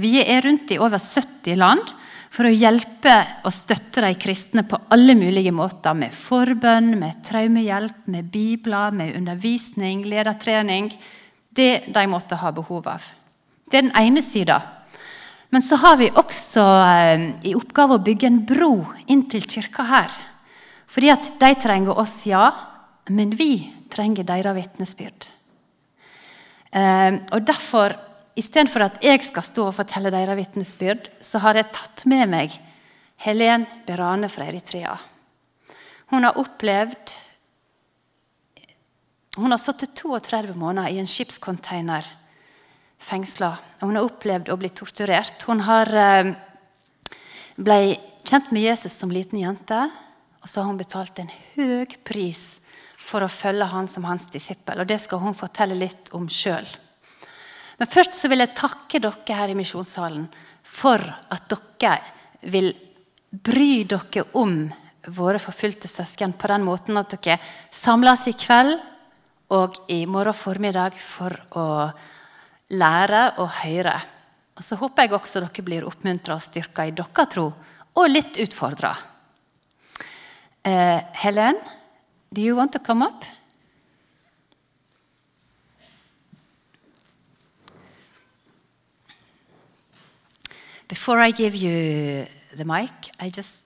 [0.00, 1.92] Vi er rundt i over 70 land
[2.36, 3.14] for å hjelpe
[3.46, 5.96] og støtte de kristne på alle mulige måter.
[5.96, 10.90] Med forbønn, med traumehjelp, med bibler, med undervisning, ledertrening.
[11.56, 13.04] Det de måtte ha behov av.
[13.66, 14.60] Det er den ene sida.
[15.54, 18.72] Men så har vi også eh, i oppgave å bygge en bro
[19.08, 20.12] inn til kirka her.
[20.90, 22.50] Fordi at de trenger oss, ja,
[23.08, 25.28] men vi trenger deres vitnesbyrd.
[26.76, 27.94] Eh, og derfor
[28.36, 32.56] Istedenfor at jeg skal stå og fortelle deres vitnesbyrd, så har jeg tatt med meg
[33.24, 34.96] Helen Berane fra Eritrea.
[36.12, 37.22] Hun har opplevd
[39.36, 42.06] Hun har sittet 32 måneder i en skipscontainer
[42.96, 43.50] fengsla.
[43.82, 45.42] Hun har opplevd å bli torturert.
[45.44, 46.30] Hun har eh,
[47.56, 47.76] ble
[48.24, 49.82] kjent med Jesus som liten jente,
[50.40, 52.62] og så har hun betalt en høy pris
[52.96, 54.80] for å følge han som hans disippel.
[54.80, 56.66] Og Det skal hun fortelle litt om sjøl.
[57.76, 60.26] Men først så vil jeg takke dere her i Misjonssalen
[60.66, 61.98] for at dere
[62.48, 62.72] vil
[63.30, 64.58] bry dere om
[65.16, 67.38] våre forfulgte søsken på den måten at dere
[67.70, 68.74] samles i kveld
[69.54, 71.66] og i morgen formiddag for å
[72.74, 73.94] lære og høre.
[74.56, 77.52] Og Så håper jeg også dere blir oppmuntra og styrka i deres tro,
[77.96, 78.90] og litt utfordra.
[80.66, 81.60] Uh, Helen,
[82.32, 83.24] do you want to come up?
[90.88, 93.64] Before I give you the mic, I just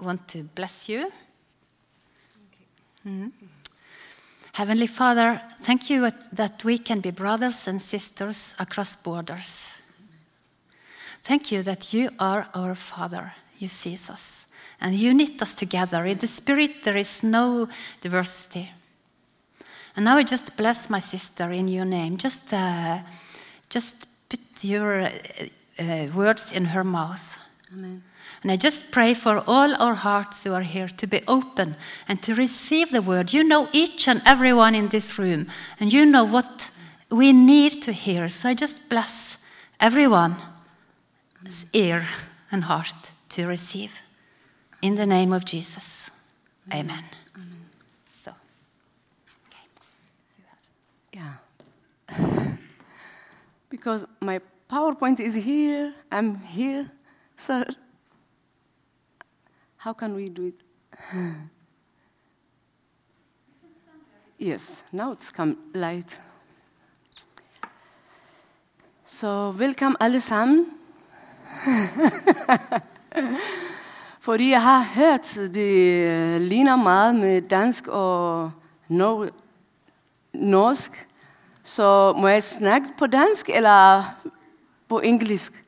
[0.00, 1.10] want to bless you.
[3.06, 3.32] Mm.
[4.52, 9.72] Heavenly Father, thank you that we can be brothers and sisters across borders.
[11.22, 13.32] Thank you that you are our Father.
[13.58, 14.46] You see us.
[14.80, 16.04] And you knit us together.
[16.06, 17.68] In the Spirit, there is no
[18.00, 18.72] diversity.
[19.96, 22.16] And now I just bless my sister in your name.
[22.16, 22.98] Just, uh,
[23.68, 25.10] just put your
[25.78, 27.38] uh, words in her mouth.
[27.72, 28.02] Amen.
[28.42, 31.76] And I just pray for all our hearts who are here to be open
[32.06, 33.32] and to receive the word.
[33.32, 35.48] You know each and everyone in this room,
[35.80, 36.70] and you know what
[37.10, 38.28] we need to hear.
[38.28, 39.38] So I just bless
[39.80, 40.36] everyone's
[41.72, 42.06] ear
[42.52, 44.02] and heart to receive.
[44.80, 46.10] In the name of Jesus.
[46.72, 47.04] Amen.
[48.14, 48.32] So,
[51.12, 51.34] Yeah.
[53.70, 56.90] because my PowerPoint is here, I'm here,
[57.38, 57.64] so
[59.78, 60.60] how can we do it?
[64.38, 66.20] yes, now it's come light.
[69.04, 70.66] Så velkommen alle sammen.
[74.20, 78.52] Fordi jeg har hørt, det äh, ligner meget med dansk og
[78.88, 79.30] nor-
[80.32, 81.08] norsk.
[81.62, 84.04] Så må jeg snakke på dansk eller
[84.88, 85.64] på engelsk?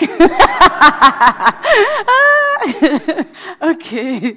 [3.62, 4.36] okay,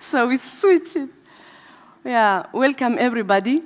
[0.00, 1.10] so we switch it.
[2.04, 3.62] Yeah, welcome everybody.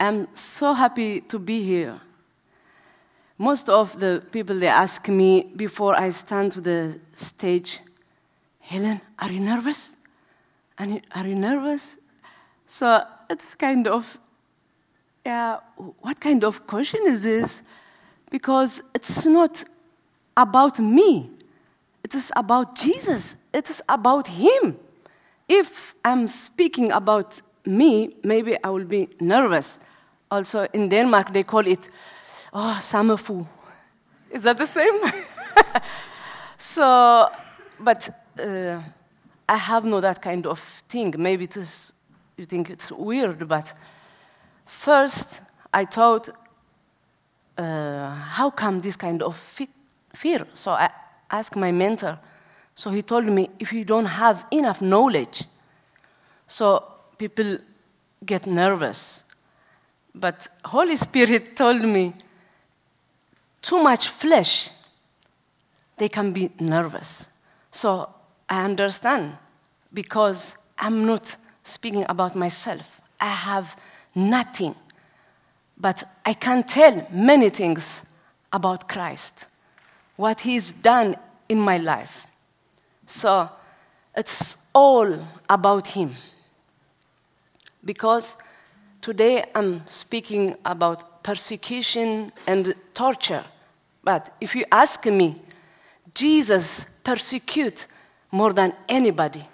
[0.00, 2.00] I'm so happy to be here.
[3.38, 7.80] Most of the people they ask me before I stand to the stage,
[8.60, 9.96] Helen, are you nervous?
[10.78, 11.98] Are you nervous?
[12.66, 14.18] So it's kind of,
[15.28, 15.58] yeah,
[16.00, 17.62] what kind of question is this?
[18.30, 19.62] Because it's not
[20.34, 21.28] about me.
[22.02, 23.36] It is about Jesus.
[23.52, 24.78] It is about Him.
[25.46, 29.80] If I'm speaking about me, maybe I will be nervous.
[30.30, 31.90] Also, in Denmark, they call it,
[32.54, 33.46] oh, sommerfugl.
[34.30, 34.98] Is that the same?
[36.56, 37.28] so,
[37.78, 38.08] but
[38.38, 38.80] uh,
[39.46, 40.58] I have no that kind of
[40.88, 41.14] thing.
[41.18, 41.92] Maybe it is,
[42.38, 43.74] you think it's weird, but
[44.68, 45.40] first
[45.72, 46.28] I thought,
[47.56, 49.68] uh, how come this kind of fe-
[50.14, 50.46] fear?
[50.52, 50.90] So I
[51.30, 52.18] asked my mentor.
[52.74, 55.44] So he told me, if you don't have enough knowledge,
[56.46, 56.84] so
[57.16, 57.58] people
[58.24, 59.24] get nervous.
[60.14, 62.14] But Holy Spirit told me,
[63.60, 64.70] too much flesh,
[65.96, 67.28] they can be nervous.
[67.70, 68.08] So
[68.48, 69.36] I understand
[69.92, 73.00] because I'm not speaking about myself.
[73.20, 73.76] I have
[74.18, 74.74] nothing.
[75.78, 78.02] But I can tell many things
[78.52, 79.46] about Christ,
[80.16, 81.16] what He's done
[81.48, 82.26] in my life.
[83.06, 83.48] So
[84.16, 86.16] it's all about Him.
[87.84, 88.36] Because
[89.00, 93.44] today I'm speaking about persecution and torture.
[94.02, 95.36] But if you ask me,
[96.14, 97.86] Jesus persecute
[98.32, 99.44] more than anybody.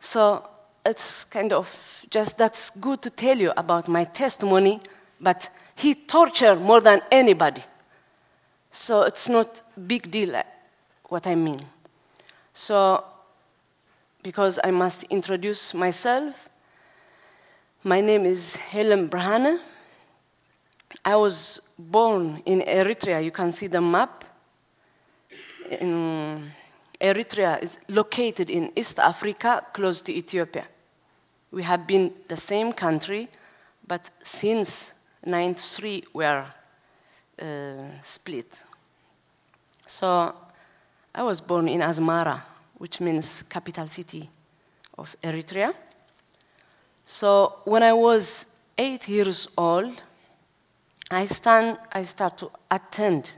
[0.00, 0.48] So
[0.84, 1.68] it's kind of
[2.14, 4.80] just that's good to tell you about my testimony,
[5.20, 7.64] but he tortured more than anybody.
[8.70, 10.44] So it's not big deal uh,
[11.08, 11.58] what I mean.
[12.52, 13.02] So
[14.22, 16.48] because I must introduce myself,
[17.82, 19.58] my name is Helen Berhane.
[21.04, 23.24] I was born in Eritrea.
[23.24, 24.24] You can see the map.
[25.68, 26.52] In
[27.00, 30.66] Eritrea is located in East Africa, close to Ethiopia.
[31.54, 33.28] We have been the same country,
[33.86, 36.52] but since 93 we are
[37.40, 37.44] uh,
[38.02, 38.52] split.
[39.86, 40.34] So
[41.14, 42.40] I was born in Asmara,
[42.76, 44.28] which means capital city
[44.98, 45.72] of Eritrea.
[47.06, 48.46] So when I was
[48.76, 50.02] eight years old,
[51.08, 53.36] I, stand, I start to attend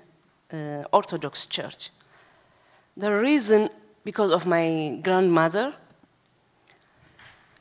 [0.54, 1.90] uh, Orthodox church.
[2.96, 3.68] The reason,
[4.04, 5.74] because of my grandmother,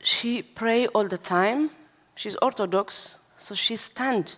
[0.06, 1.72] she pray all the time.
[2.16, 4.38] She's Orthodox, so she stand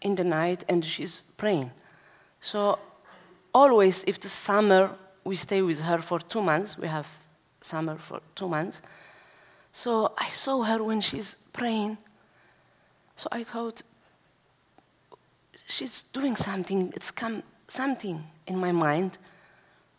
[0.00, 1.70] in the night and she's praying.
[2.40, 2.78] So
[3.52, 4.90] always, if the summer,
[5.24, 6.78] we stay with her for two months.
[6.78, 7.08] We have
[7.60, 8.82] summer for two months.
[9.72, 11.98] So I saw her when she's praying.
[13.16, 13.82] So I thought,
[15.66, 16.92] she's doing something.
[16.94, 19.18] It's come something in my mind.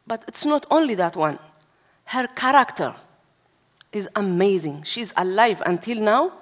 [0.07, 1.39] But it's not only that one.
[2.05, 2.95] Her character
[3.93, 4.83] is amazing.
[4.83, 6.33] She's alive until now.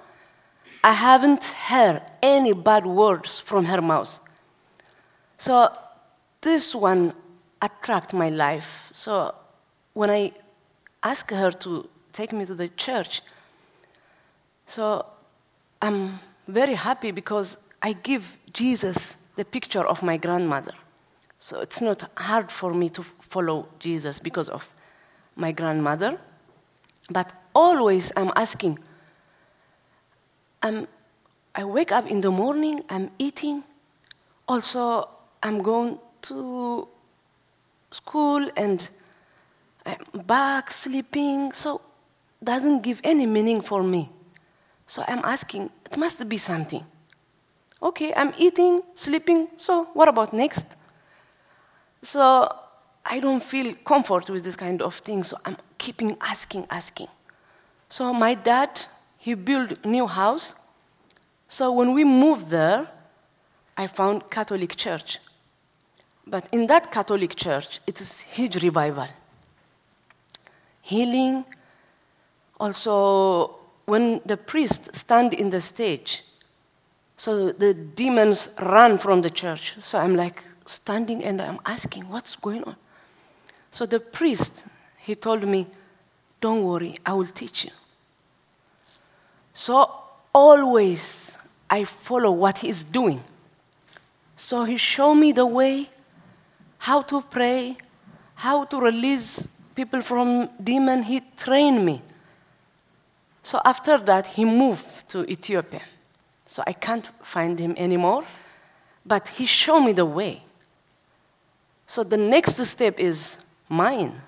[0.82, 4.18] I haven't heard any bad words from her mouth.
[5.38, 5.72] So
[6.40, 7.14] this one
[7.60, 8.88] attract my life.
[8.92, 9.34] So
[9.92, 10.32] when I
[11.02, 13.22] ask her to take me to the church,
[14.66, 15.06] so
[15.80, 16.18] I'm
[16.48, 20.74] very happy because I give Jesus the picture of my grandmother.
[21.38, 24.68] So it's not hard for me to follow Jesus because of
[25.36, 26.18] my grandmother.
[27.10, 28.78] But always I'm asking,
[30.62, 30.86] I'm,
[31.54, 33.64] I wake up in the morning, I'm eating.
[34.48, 35.08] Also,
[35.42, 36.88] I'm going to
[37.90, 38.88] school and
[39.84, 41.52] I'm back sleeping.
[41.52, 41.80] So
[42.42, 44.10] doesn't give any meaning for me.
[44.86, 46.84] So I'm asking, it must be something.
[47.82, 50.66] Okay, I'm eating, sleeping, so what about next?
[52.02, 52.54] So
[53.04, 57.08] I don't feel comfort with this kind of thing, so I'm keeping asking, asking.
[57.92, 58.86] So my dad,
[59.18, 60.54] he built new house.
[61.46, 62.88] So when we moved there,
[63.76, 65.18] I found Catholic church.
[66.26, 69.08] But in that Catholic church, it is huge revival.
[70.80, 71.44] Healing.
[72.58, 76.24] Also, when the priest stand in the stage,
[77.18, 79.74] so the demons run from the church.
[79.80, 82.76] So I'm like standing and I'm asking, what's going on?
[83.70, 84.64] So the priest,
[84.96, 85.66] he told me,
[86.40, 87.70] don't worry, I will teach you.
[89.54, 89.90] So
[90.34, 91.36] always
[91.68, 93.22] I follow what he's doing.
[94.36, 95.88] So he showed me the way,
[96.78, 97.76] how to pray,
[98.34, 101.02] how to release people from demon.
[101.02, 102.02] He trained me.
[103.42, 105.82] So after that, he moved to Ethiopia.
[106.46, 108.24] So I can't find him anymore.
[109.04, 110.42] But he showed me the way.
[111.86, 113.38] So the next step is
[113.68, 114.20] mine.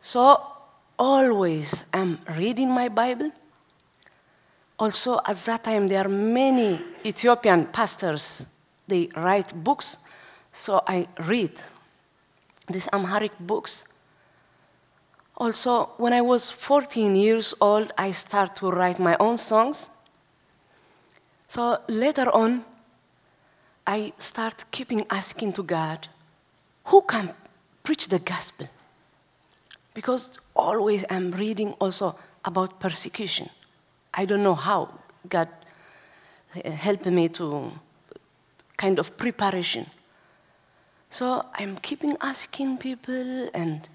[0.00, 0.40] So
[0.98, 3.30] always I'm reading my Bible.
[4.78, 8.46] Also, at that time, there are many Ethiopian pastors.
[8.88, 9.98] They write books.
[10.52, 11.52] So I read
[12.66, 13.84] these Amharic books.
[15.36, 19.90] Also, when I was 14 years old, I started to write my own songs.
[21.48, 22.64] So later on,
[23.86, 26.08] I start keeping asking to God,
[26.84, 27.34] who can
[27.82, 28.68] preach the gospel?
[29.92, 33.50] Because always I'm reading also about persecution.
[34.14, 34.88] I don't know how
[35.28, 35.48] God
[36.54, 37.72] eh, helped me to
[38.76, 39.86] kind of preparation.
[41.10, 43.88] So I'm keeping asking people, and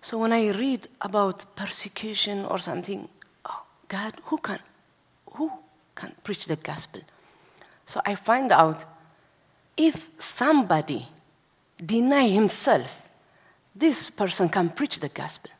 [0.00, 3.08] so when I read about persecution or something,
[3.44, 4.58] oh God, who can,
[5.32, 5.50] who
[5.94, 7.00] can preach the gospel.
[7.86, 8.84] So I find out
[9.76, 11.06] if somebody
[11.84, 13.02] deny himself,
[13.74, 15.50] this person can preach the gospel.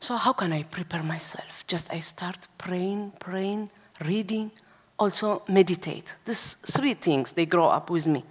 [0.00, 1.64] So how can I prepare myself?
[1.66, 3.70] Just I start praying, praying,
[4.04, 4.50] reading,
[4.98, 6.16] also meditate.
[6.24, 8.24] These three things they grow up with me.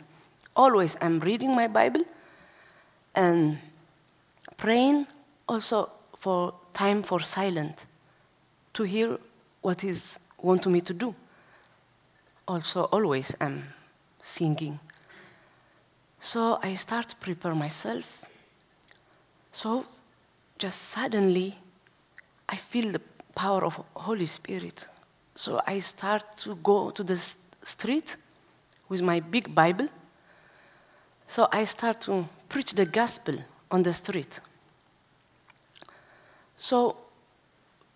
[0.55, 2.03] Always I'm reading my Bible
[3.15, 3.57] and
[4.55, 5.07] praying
[5.47, 7.85] also for time for silent
[8.73, 9.17] to hear
[9.61, 11.15] what is want me to do.
[12.47, 13.63] Also, always I'm
[14.21, 14.79] singing.
[16.19, 18.25] So I start prepare myself.
[19.51, 19.85] So
[20.57, 21.55] just suddenly,
[22.49, 23.01] I feel the
[23.35, 24.87] power of Holy Spirit.
[25.35, 27.17] So I start to go to the
[27.63, 28.17] street
[28.89, 29.87] with my big Bible.
[31.27, 33.37] So I start to preach the gospel
[33.69, 34.39] on the street.
[36.57, 36.97] So,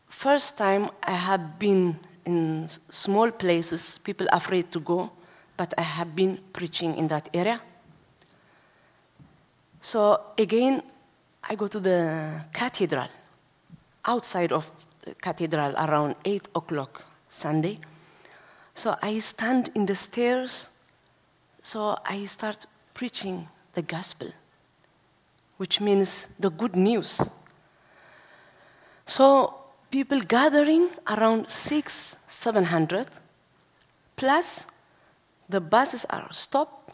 [0.08, 5.12] first time I have been in small places, people afraid to go,
[5.58, 7.60] but I have been preaching in that area.
[9.82, 10.84] So again,
[11.44, 13.10] I go to the cathedral,
[14.06, 14.72] outside of
[15.02, 17.80] the cathedral around 8 o'clock Sunday.
[18.74, 20.70] So I stand in the stairs,
[21.62, 24.30] so I start preaching the gospel,
[25.58, 27.22] which means the good news.
[29.06, 29.56] So
[29.90, 33.08] people gathering around six, seven hundred,
[34.16, 34.68] plus
[35.50, 36.94] the buses are stopped,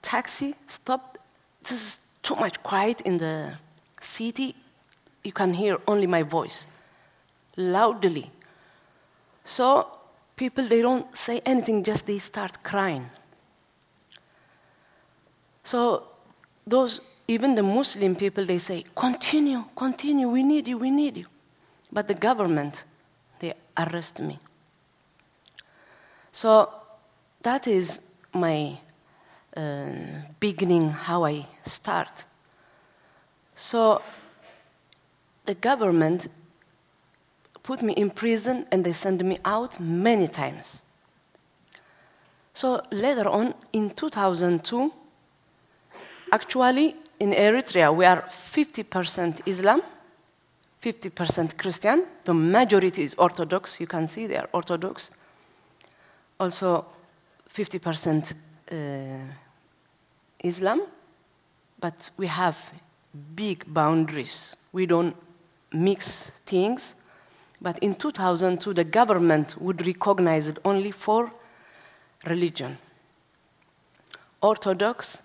[0.00, 1.18] taxi stopped.
[1.62, 3.52] This is too much quiet in the
[4.00, 4.56] city.
[5.22, 6.66] You can hear only my voice
[7.56, 8.30] loudly.
[9.44, 9.86] So
[10.34, 13.08] people they don't say anything, just they start crying.
[15.62, 16.04] So
[16.66, 21.26] those even the Muslim people they say, continue, continue, we need you, we need you.
[21.92, 22.84] But the government,
[23.38, 24.38] they arrest me.
[26.32, 26.68] So
[27.42, 28.00] that is
[28.32, 28.78] my
[29.56, 29.86] uh,
[30.40, 32.24] beginning, how I start.
[33.54, 34.02] So
[35.44, 36.28] the government
[37.62, 40.82] put me in prison and they sent me out many times.
[42.52, 44.92] So later on, in 2002,
[46.32, 49.82] actually in Eritrea, we are 50% Islam,
[50.82, 52.04] 50% Christian.
[52.24, 53.80] The majority is Orthodox.
[53.80, 55.10] You can see they are Orthodox.
[56.38, 56.84] Also,
[57.52, 58.34] 50%
[58.70, 58.74] uh,
[60.44, 60.82] Islam,
[61.80, 62.72] but we have
[63.34, 64.56] big boundaries.
[64.72, 65.16] We don't
[65.72, 66.96] mix things.
[67.60, 71.32] But in 2002, the government would recognize it only for
[72.26, 72.78] religion
[74.42, 75.22] Orthodox,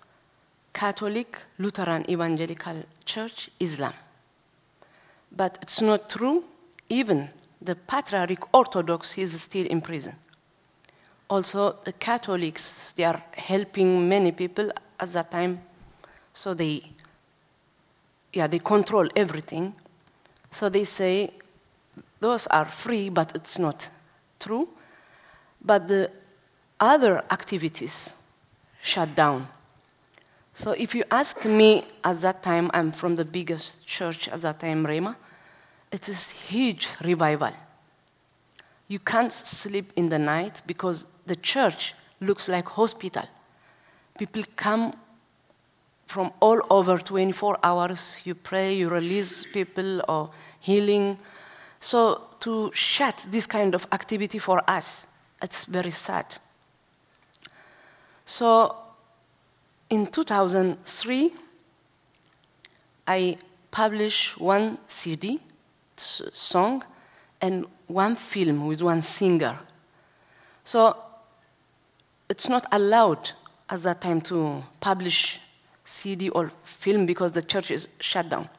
[0.74, 3.94] Catholic, Lutheran, Evangelical Church, Islam.
[5.30, 6.46] But it's not true.
[6.88, 7.30] Even
[7.62, 10.16] the Patriarch Orthodox is still in prison.
[11.30, 15.62] Also, the Catholics, they are helping many people at that time,
[16.34, 16.84] so they,
[18.34, 19.74] yeah, they control everything.
[20.52, 21.32] So they say
[22.20, 23.90] those are free, but it's not
[24.40, 24.70] true.
[25.62, 26.12] But the
[26.80, 28.16] other activities
[28.82, 29.48] shut down.
[30.54, 34.60] So if you ask me at that time, I'm from the biggest church at that
[34.60, 35.16] time, Rema,
[35.92, 37.54] it is huge revival.
[38.88, 43.26] You can't sleep in the night because the church looks like hospital.
[44.20, 44.94] People come
[46.06, 48.22] from all over 24 hours.
[48.26, 51.18] You pray, you release people or healing.
[51.80, 55.08] So to shut this kind of activity for us,
[55.42, 56.26] it's very sad.
[58.26, 58.76] So
[59.90, 61.34] in 2003,
[63.08, 63.38] I
[63.72, 65.40] published one CD
[65.96, 66.84] song
[67.40, 69.58] and one film with one singer.
[70.66, 70.98] So
[72.28, 73.32] it's not allowed
[73.70, 75.40] at that time to publish
[75.84, 78.50] CD or film because the church is shut down.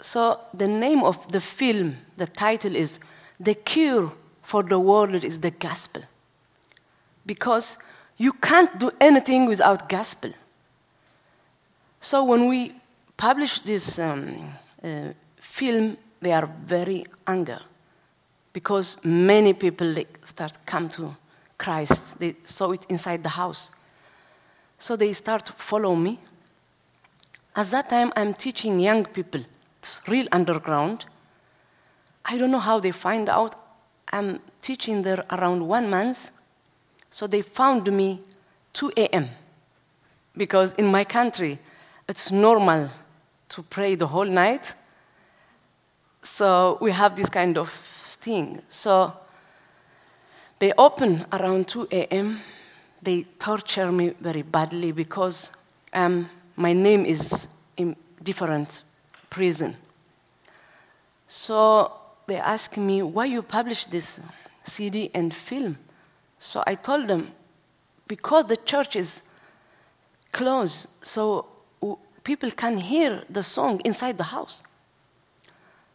[0.00, 3.00] So the name of the film, the title is
[3.40, 4.12] The Cure
[4.42, 6.02] for the World is the Gospel.
[7.26, 7.78] Because
[8.16, 10.32] you can't do anything without gospel.
[12.00, 12.74] So when we
[13.16, 17.58] publish this um, uh, film, they are very angry
[18.52, 21.14] because many people they start come to
[21.56, 22.18] Christ.
[22.18, 23.70] They saw it inside the house.
[24.78, 26.18] So they start to follow me.
[27.56, 29.42] At that time, I'm teaching young people.
[29.80, 31.06] It's real underground.
[32.24, 33.56] I don't know how they find out.
[34.12, 36.30] I'm teaching there around one month.
[37.10, 38.20] So they found me
[38.74, 39.28] 2 a.m.
[40.36, 41.58] Because in my country,
[42.08, 42.90] it's normal
[43.48, 44.74] to pray the whole night.
[46.22, 48.62] So we have this kind of thing.
[48.68, 49.12] So
[50.58, 52.40] they open around 2 a.m.
[53.02, 55.52] They torture me very badly because
[55.92, 58.84] um, my name is in different
[59.30, 59.76] prison.
[61.26, 61.92] So
[62.26, 64.20] they ask me, why you publish this
[64.64, 65.78] CD and film?
[66.38, 67.32] So I told them,
[68.06, 69.22] because the church is
[70.32, 71.46] closed, so
[72.24, 74.62] people can hear the song inside the house.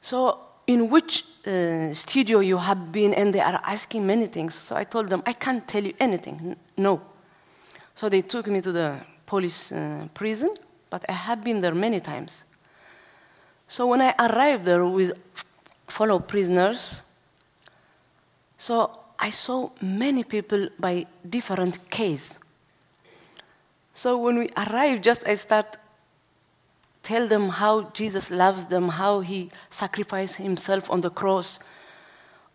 [0.01, 3.13] So, in which uh, studio you have been?
[3.13, 4.55] And they are asking many things.
[4.55, 6.55] So I told them, I can't tell you anything.
[6.77, 7.01] No.
[7.95, 10.53] So they took me to the police uh, prison,
[10.89, 12.45] but I have been there many times.
[13.67, 15.19] So when I arrived there with
[15.87, 17.01] fellow prisoners,
[18.57, 22.39] so I saw many people by different case.
[23.93, 25.77] So when we arrive, just I start
[27.03, 31.59] tell them how Jesus loves them, how he sacrificed himself on the cross.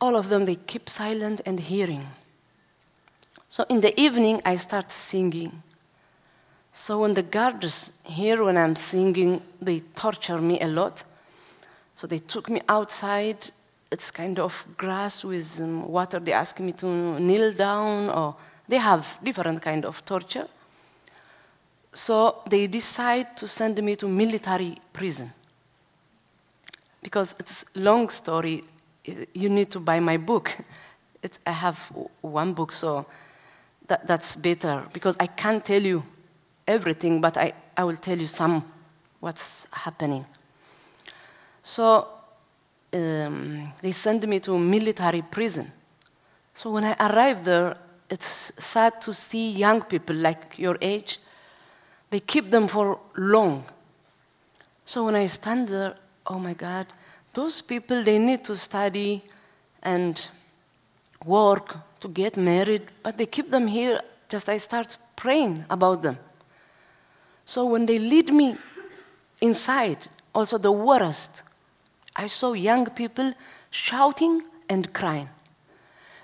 [0.01, 2.07] All of them, they keep silent and hearing.
[3.51, 5.63] So in the evening, I start singing.
[6.73, 11.05] So when the guards hear when I'm singing, they torture me a lot.
[11.95, 13.51] So they took me outside.
[13.91, 16.21] It's kind of grass with um, water.
[16.21, 18.37] They ask me to kneel down, or
[18.69, 20.47] they have different kind of torture.
[21.99, 25.33] So they decide to send me to military prison.
[27.03, 28.63] Because it's long story,
[29.35, 30.57] you need to buy my book.
[31.21, 31.77] It's, I have
[32.21, 33.05] one book, so
[33.89, 36.05] that, that's better because I can't tell you
[36.65, 38.63] everything, but I, I will tell you some
[39.19, 40.25] what's happening.
[41.61, 42.07] So
[42.93, 45.73] um, they send me to military prison.
[46.55, 47.77] So when I arrived there,
[48.09, 51.19] it's sad to see young people like your age.
[52.11, 53.65] They keep them for long.
[54.85, 55.97] So when I stand there,
[56.27, 56.87] oh my God,
[57.35, 59.23] those people they need to study
[59.83, 60.29] and
[61.25, 64.01] work to get married, but they keep them here.
[64.29, 66.19] Just I start praying about them.
[67.45, 68.57] So when they lead me
[69.41, 69.99] inside,
[70.35, 71.43] also the worst,
[72.15, 73.33] I saw young people
[73.71, 75.29] shouting and crying.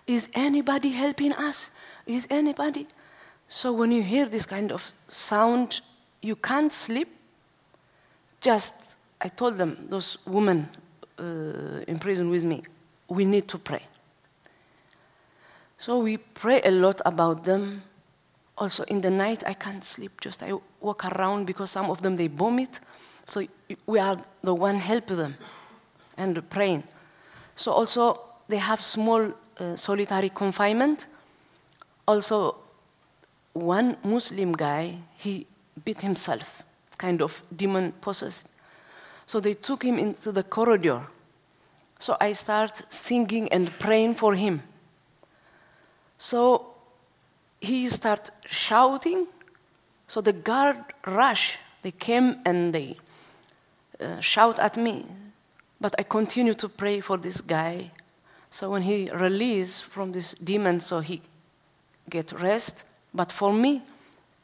[0.07, 1.71] Is anybody helping us?
[2.07, 2.87] Is anybody?
[3.49, 5.81] So when you hear this kind of sound,
[6.23, 7.09] you can't sleep.
[8.41, 8.75] Just,
[9.21, 10.69] I told them, those women
[11.19, 12.63] uh, in prison with me,
[13.09, 13.83] we need to pray.
[15.79, 17.83] So we pray a lot about them.
[18.57, 20.21] Also in the night, I can't sleep.
[20.21, 22.81] Just I walk around because some of them they vomit.
[23.27, 23.43] So
[23.87, 25.37] we are the one help them
[26.17, 26.85] and praying.
[27.57, 31.07] So also they have small uh, solitary confinement.
[32.07, 32.57] Also,
[33.55, 35.47] one Muslim guy he
[35.85, 36.63] beat himself,
[36.99, 38.47] kind of demon possessed.
[39.27, 41.07] So they took him into the corridor.
[41.99, 44.63] So I start singing and praying for him.
[46.19, 46.67] So
[47.61, 49.27] he start shouting.
[50.07, 50.77] So the guard
[51.07, 51.59] rush.
[51.83, 52.97] They came and they
[54.01, 55.07] uh, shout at me.
[55.81, 57.91] But I continue to pray for this guy.
[58.51, 61.23] So when he released from this demon, so he
[62.09, 62.85] get rest.
[63.15, 63.83] But for me,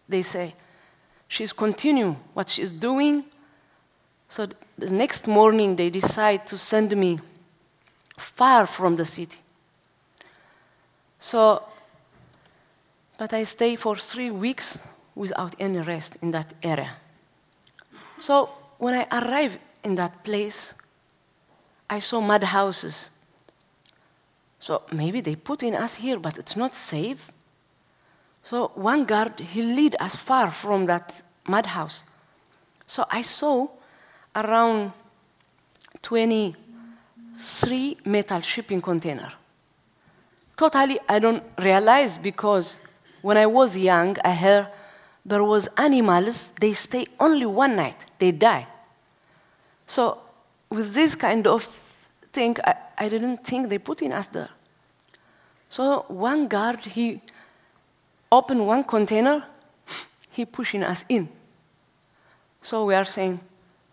[0.09, 0.55] they say,
[1.27, 3.25] she's continuing what she's doing.
[4.29, 4.47] So
[4.79, 7.19] the next morning, they decide to send me
[8.17, 9.39] far from the city.
[11.19, 11.63] So,
[13.19, 14.79] but I stay for three weeks
[15.15, 16.91] without any rest in that area.
[18.19, 20.75] So when I arrived in that place,
[21.89, 23.11] I saw mud houses.
[24.59, 27.33] So maybe they put in us here, but it's not safe.
[28.43, 32.05] So one guard, he lead us far from that madhouse.
[32.87, 33.69] So I saw
[34.35, 34.93] around
[36.03, 39.33] 23 metal shipping container
[40.61, 42.77] totally I don't realize because
[43.23, 44.67] when I was young, I heard
[45.25, 48.67] there was animals, they stay only one night, they die.
[49.87, 50.19] So
[50.69, 51.67] with this kind of
[52.31, 54.51] thing, I, I didn't think they put in us there.
[55.71, 57.23] So one guard, he
[58.31, 59.45] opened one container,
[60.31, 61.29] he pushing us in.
[62.63, 63.41] So we are saying,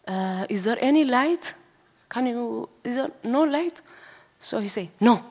[0.08, 1.54] uh, is there any light?
[2.10, 3.82] Can you, is there no light?
[4.40, 5.24] So he say, no,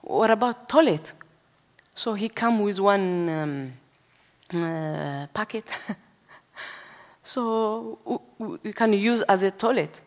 [0.00, 1.12] what about toilet?
[1.94, 3.72] So he come with one um,
[4.54, 5.64] uh, packet.
[7.22, 7.98] so
[8.38, 10.00] we can use as a toilet.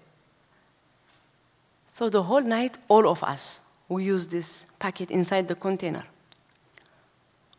[1.96, 6.04] So the whole night, all of us, we use this packet inside the container.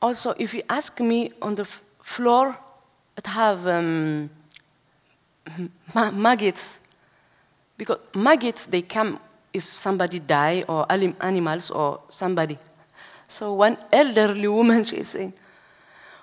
[0.00, 1.64] Also, if you ask me on the
[2.02, 2.56] floor,
[3.16, 4.30] it have um,
[6.12, 6.80] maggots
[7.78, 9.18] because maggots they come
[9.52, 12.58] if somebody die or animals or somebody.
[13.28, 15.32] So one elderly woman, she's saying,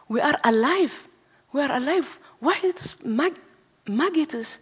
[0.07, 1.07] we are alive.
[1.51, 2.17] We are alive.
[2.39, 3.39] Why it's mag-
[3.87, 4.59] maggots?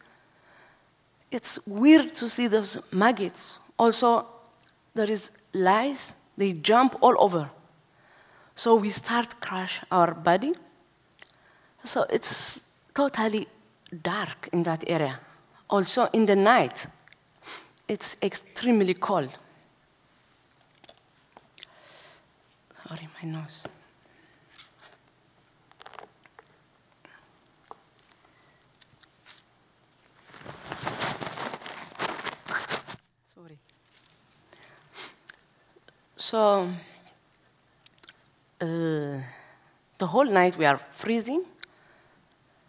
[1.30, 3.58] It's weird to see those maggots.
[3.78, 4.26] Also,
[4.93, 6.15] there is lice.
[6.38, 7.50] They jump all over.
[8.55, 10.53] So we start crush our body.
[11.83, 12.61] So it's
[12.93, 13.47] totally
[14.03, 15.19] dark in that area.
[15.69, 16.87] Also in the night,
[17.87, 19.37] it's extremely cold.
[22.87, 23.63] Sorry, my nose.
[33.33, 33.57] Sorry.
[36.17, 36.69] So,
[38.62, 39.19] uh,
[39.97, 41.43] the whole night we are freezing.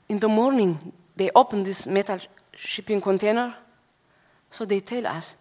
[0.08, 2.18] In the morning, they open this metal
[2.56, 3.54] shipping container.
[4.50, 5.36] So they tell us,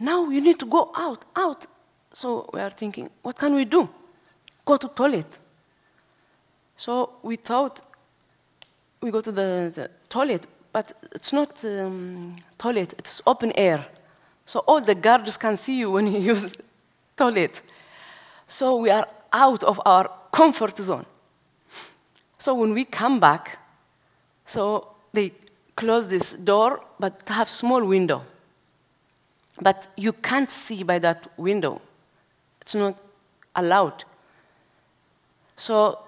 [0.00, 1.66] now you need to go out, out.
[2.12, 3.88] So we are thinking, what can we do?
[4.64, 5.26] Go to toilet.
[6.76, 7.80] So we thought
[9.00, 13.84] we go to the, the toilet, but it's not um, toilet, it's open air.
[14.44, 16.56] So all the guards can see you when you use
[17.16, 17.62] toilet.
[18.46, 21.06] So we are out of our comfort zone.
[22.38, 23.58] So when we come back,
[24.46, 25.32] so they
[25.76, 28.24] close this door, but have small window.
[29.60, 31.80] But you can't see by that window.
[32.60, 32.96] It's not
[33.54, 34.04] allowed.
[35.56, 35.98] So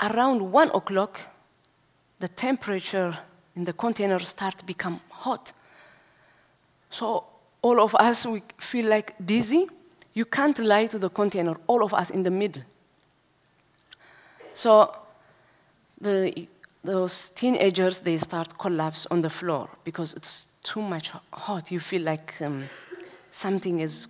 [0.00, 1.20] around one o'clock,
[2.18, 3.18] the temperature
[3.54, 5.52] in the container start to become hot.
[6.90, 7.24] So
[7.62, 9.68] all of us we feel like dizzy.
[10.14, 11.56] You can't lie to the container.
[11.66, 12.62] All of us in the middle.
[14.54, 14.94] So
[16.00, 16.48] the,
[16.84, 21.70] those teenagers they start collapse on the floor because it's too much hot.
[21.70, 22.64] You feel like um,
[23.30, 24.06] something is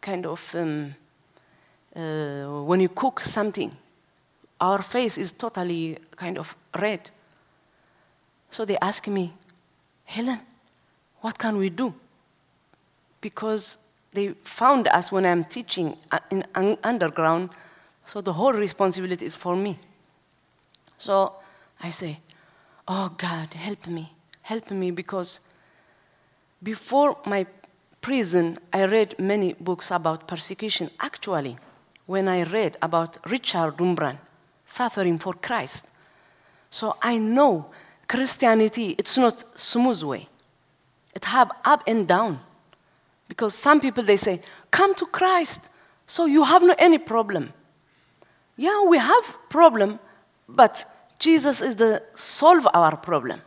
[0.00, 0.94] kind of um,
[1.96, 3.72] uh, when you cook something,
[4.60, 7.10] our face is totally kind of red.
[8.50, 9.32] So they ask me,
[10.04, 10.40] Helen,
[11.20, 11.94] what can we do?
[13.20, 13.78] Because
[14.18, 16.44] they found us when I'm teaching uh, in
[16.82, 17.50] underground,
[18.04, 19.78] so the whole responsibility is for me.
[20.96, 21.34] So
[21.80, 22.18] I say,
[22.88, 25.38] Oh God, help me, help me, because
[26.60, 27.46] before my
[28.00, 30.90] prison, I read many books about persecution.
[30.98, 31.56] Actually,
[32.06, 34.18] when I read about Richard Wurmbrand
[34.64, 35.86] suffering for Christ,
[36.70, 37.70] so I know
[38.08, 40.28] Christianity, it's not smooth way.
[41.14, 42.40] It have up and down.
[43.28, 45.70] Because some people they say, come to Christ,
[46.06, 47.52] so you have no any problem.
[48.56, 50.00] Yeah, we have problem,
[50.48, 50.84] but
[51.18, 53.40] Jesus is the solve our problem.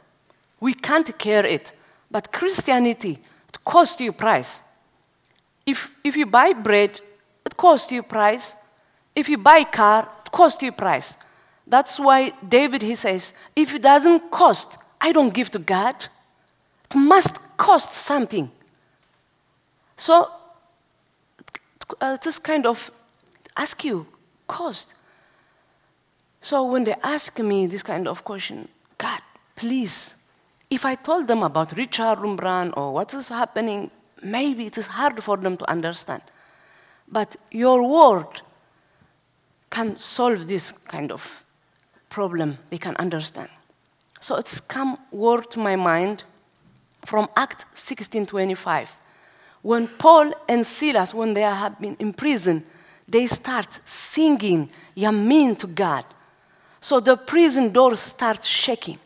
[0.59, 1.73] We can't care it.
[2.09, 4.61] But Christianity, it costs you price.
[5.65, 6.99] If, if you buy bread,
[7.45, 8.55] it costs you price.
[9.15, 11.17] If you buy car, it costs you price.
[11.65, 16.07] That's why David he says, if it doesn't cost, I don't give to God.
[16.89, 18.51] It must cost something.
[20.01, 20.31] So
[22.01, 22.89] uh, this kind of
[23.55, 24.07] ask you
[24.47, 24.95] cost.
[26.41, 29.21] So when they ask me this kind of question, God,
[29.55, 30.15] please,
[30.71, 33.91] if I told them about Richard Wurmbrand or what is happening,
[34.23, 36.23] maybe it is hard for them to understand.
[37.07, 38.41] But your word
[39.69, 41.43] can solve this kind of
[42.09, 43.49] problem they can understand.
[44.19, 46.23] So it's come word to my mind
[47.05, 48.97] from Act 1625.
[49.61, 52.63] When Paul and Silas, when they have been in prison,
[53.07, 56.05] they start singing Yamin to God.
[56.79, 58.97] So the prison doors start shaking.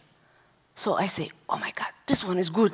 [0.74, 2.74] So I say, oh my God, this one is good.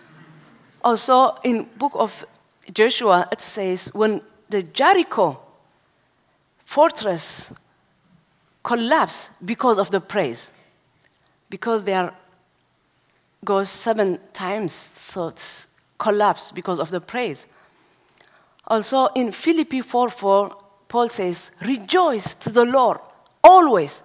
[0.84, 2.24] also in book of
[2.72, 5.40] Joshua, it says when the Jericho
[6.64, 7.52] fortress
[8.62, 10.52] collapse because of the praise.
[11.50, 12.14] Because they are
[13.44, 15.66] goes seven times, so it's
[16.02, 17.46] collapsed because of the praise.
[18.66, 20.56] Also in Philippi 4 4,
[20.88, 22.98] Paul says, Rejoice to the Lord
[23.42, 24.02] always.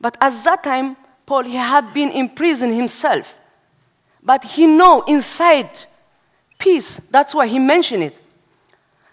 [0.00, 3.38] But at that time, Paul he had been in prison himself.
[4.22, 5.70] But he know inside
[6.58, 6.96] peace.
[7.10, 8.20] That's why he mentioned it.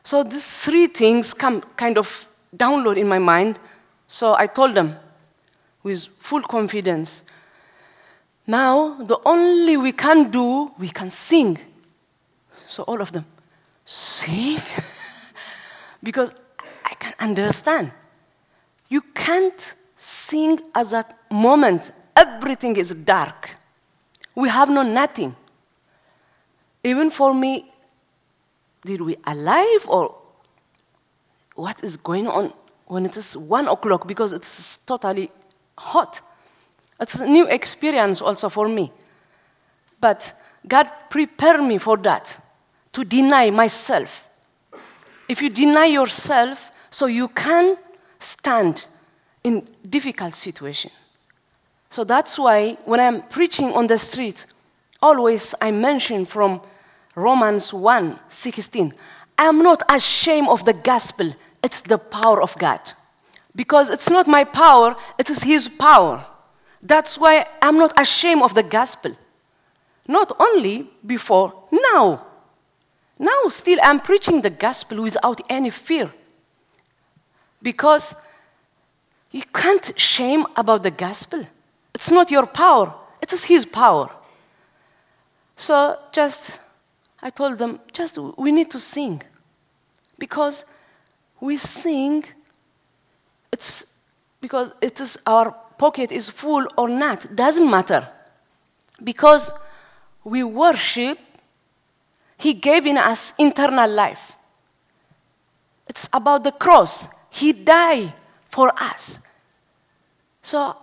[0.04, 3.60] So these three things come kind of download in my mind
[4.08, 4.96] so I told them
[5.84, 7.24] with full confidence
[8.48, 11.60] now the only we can do, we can sing.
[12.68, 13.26] So all of them,
[13.86, 14.60] sing?
[16.04, 16.34] because
[16.86, 17.92] I can understand.
[18.90, 21.92] You can't sing at that moment.
[22.16, 23.56] Everything is dark.
[24.36, 25.36] We have no nothing.
[26.84, 27.72] Even for me,
[28.86, 30.16] did we alive or
[31.56, 32.54] what is going on?
[32.88, 35.30] when it is one o'clock because it's totally
[35.78, 36.22] hot.
[37.00, 38.92] It's a new experience also for me.
[40.00, 40.34] But
[40.68, 42.40] God prepared me for that,
[42.98, 44.28] to deny myself.
[45.30, 47.78] If you deny yourself, so you can
[48.18, 48.88] stand
[49.44, 50.90] in difficult situation.
[51.92, 54.48] So that's why when I'm preaching on the street,
[55.00, 56.60] always I mention from
[57.14, 58.92] Romans 1 16,
[59.38, 62.82] I'm not ashamed of the gospel it's the power of God.
[63.56, 66.26] Because it's not my power, it is His power.
[66.82, 69.16] That's why I'm not ashamed of the gospel.
[70.08, 71.54] Not only before,
[71.94, 72.27] now.
[73.20, 76.12] Now, still, I'm preaching the gospel without any fear.
[77.62, 78.16] Because
[79.32, 81.46] you can't shame about the gospel.
[81.94, 84.10] It's not your power, it is His power.
[85.56, 86.60] So just,
[87.22, 89.24] I told them, just we need to sing.
[90.20, 90.66] Because
[91.40, 92.24] we sing,
[93.52, 93.88] it's
[94.40, 98.08] because it is our pocket is full or not, doesn't matter.
[99.04, 99.52] Because
[100.24, 101.18] we worship,
[102.38, 104.34] He gave in us internal life.
[105.88, 107.10] It's about the cross.
[107.30, 108.13] He died
[108.50, 109.19] for us.
[110.41, 110.76] So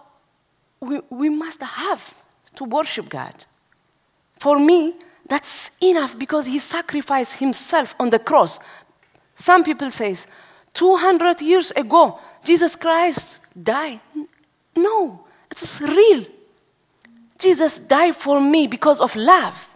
[0.80, 2.14] we, we must have
[2.56, 3.44] to worship God.
[4.38, 4.94] For me,
[5.26, 8.60] that's enough because he sacrificed himself on the cross.
[9.34, 10.26] Some people says
[10.74, 14.00] 200 years ago, Jesus Christ died.
[14.76, 16.26] No, it's real.
[17.38, 19.68] Jesus died for me because of love.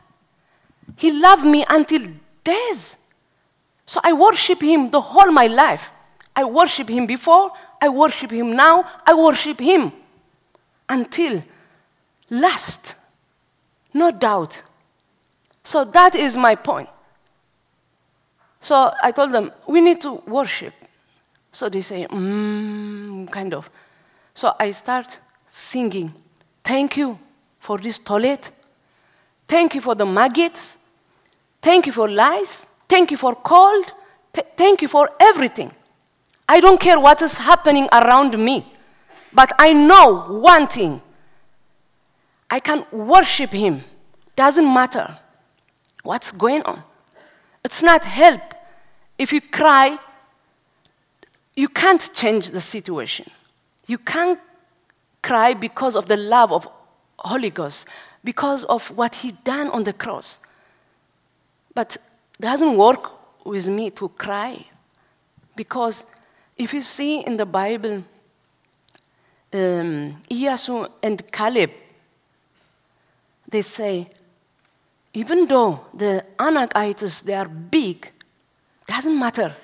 [0.97, 2.03] He loved me until
[2.45, 2.99] death.
[3.87, 5.91] So I worship him the whole my life.
[6.35, 7.51] I worship him before,
[7.83, 9.93] I worship him now, I worship him
[10.89, 11.43] until
[12.31, 12.95] last.
[13.93, 14.63] No doubt.
[15.65, 16.89] So that is my point.
[18.61, 20.75] So I told them, we need to worship.
[21.53, 23.69] So they say, mm, kind of.
[24.33, 26.15] So I start singing,
[26.63, 27.19] thank you
[27.59, 28.51] for this toilet.
[29.49, 30.78] Thank you for the maggots.
[31.61, 32.67] Thank you for lies.
[32.89, 33.93] Thank you for cold.
[34.33, 35.73] Th- thank you for everything.
[36.49, 38.65] I don't care what is happening around me,
[39.33, 41.03] but I know one thing.
[42.51, 43.85] I can worship Him.
[44.35, 45.19] Doesn't matter
[46.03, 46.83] what's going on.
[47.65, 48.41] It's not help.
[49.19, 49.99] If you cry,
[51.55, 53.31] you can't change the situation.
[53.87, 54.39] You can't
[55.23, 56.69] cry because of the love of
[57.19, 57.89] Holy Ghost,
[58.25, 60.41] because of what He done on the cross.
[61.75, 63.13] But it doesn't work
[63.45, 64.65] with me to cry
[65.57, 66.07] because
[66.57, 68.05] if you see in the Bible,
[69.53, 70.17] um,
[71.03, 71.71] and Caleb,
[73.49, 74.11] they say,
[75.15, 78.11] even though the Anakites, they are big,
[78.87, 79.55] doesn't matter.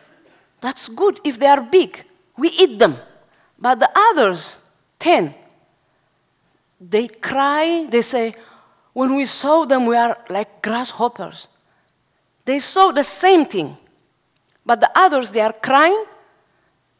[0.60, 2.04] That's good if they are big.
[2.36, 2.96] We eat them.
[3.58, 4.58] But the others,
[4.98, 5.34] 10,
[6.80, 8.34] they cry, they say,
[8.92, 11.48] when we saw them, we are like grasshoppers.
[12.44, 13.76] They saw the same thing.
[14.66, 16.04] But the others, they are crying.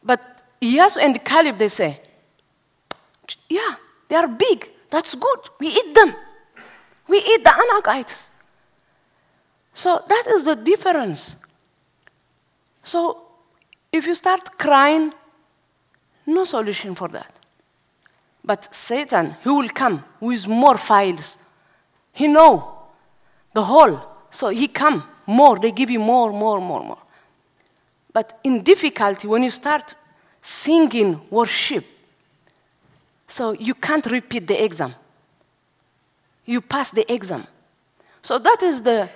[0.03, 2.01] But Iyasu and Caleb, they say,
[3.49, 3.75] yeah,
[4.07, 4.71] they are big.
[4.89, 5.39] That's good.
[5.59, 6.15] We eat them.
[7.07, 8.31] We eat the Anakites.
[9.73, 11.35] So that is the difference.
[12.81, 13.21] So
[13.91, 15.13] if you start crying,
[16.25, 17.31] no solution for that.
[18.43, 21.37] But Satan, he will come with more files.
[22.13, 22.77] He know
[23.53, 24.01] the whole.
[24.29, 25.59] So he come more.
[25.59, 26.97] They give you more, more, more, more.
[28.13, 29.95] But in difficulty, when you start
[30.41, 31.85] singing worship,
[33.27, 34.95] so you can't repeat the exam.
[36.45, 37.45] You pass the exam.
[38.21, 39.09] So that is the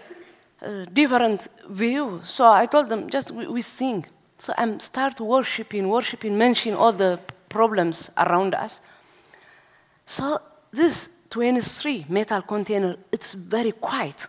[0.62, 2.22] uh, different view.
[2.24, 4.06] So I told them, just we, we sing.
[4.40, 7.20] So I'm start worshiping, worshiping, mentioning all the
[7.50, 8.82] problems around us.
[10.06, 10.42] So
[10.72, 14.28] this 23 metal container, it's very quiet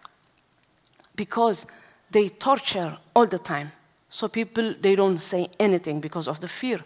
[1.14, 1.66] because
[2.10, 3.72] they torture all the time.
[4.08, 6.80] So people, they don't say anything because of the fear.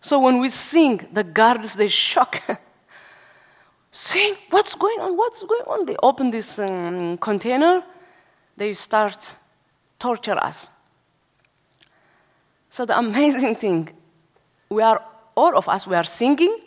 [0.00, 2.42] So when we sing, the guards, they shock.
[3.90, 5.16] sing, what's going on?
[5.16, 5.86] What's going on?
[5.86, 7.82] They open this um, container,
[8.56, 9.36] they start
[9.98, 10.68] torture us.
[12.70, 13.90] So the amazing thing,
[14.70, 15.02] we are,
[15.36, 16.58] all of us, we are singing,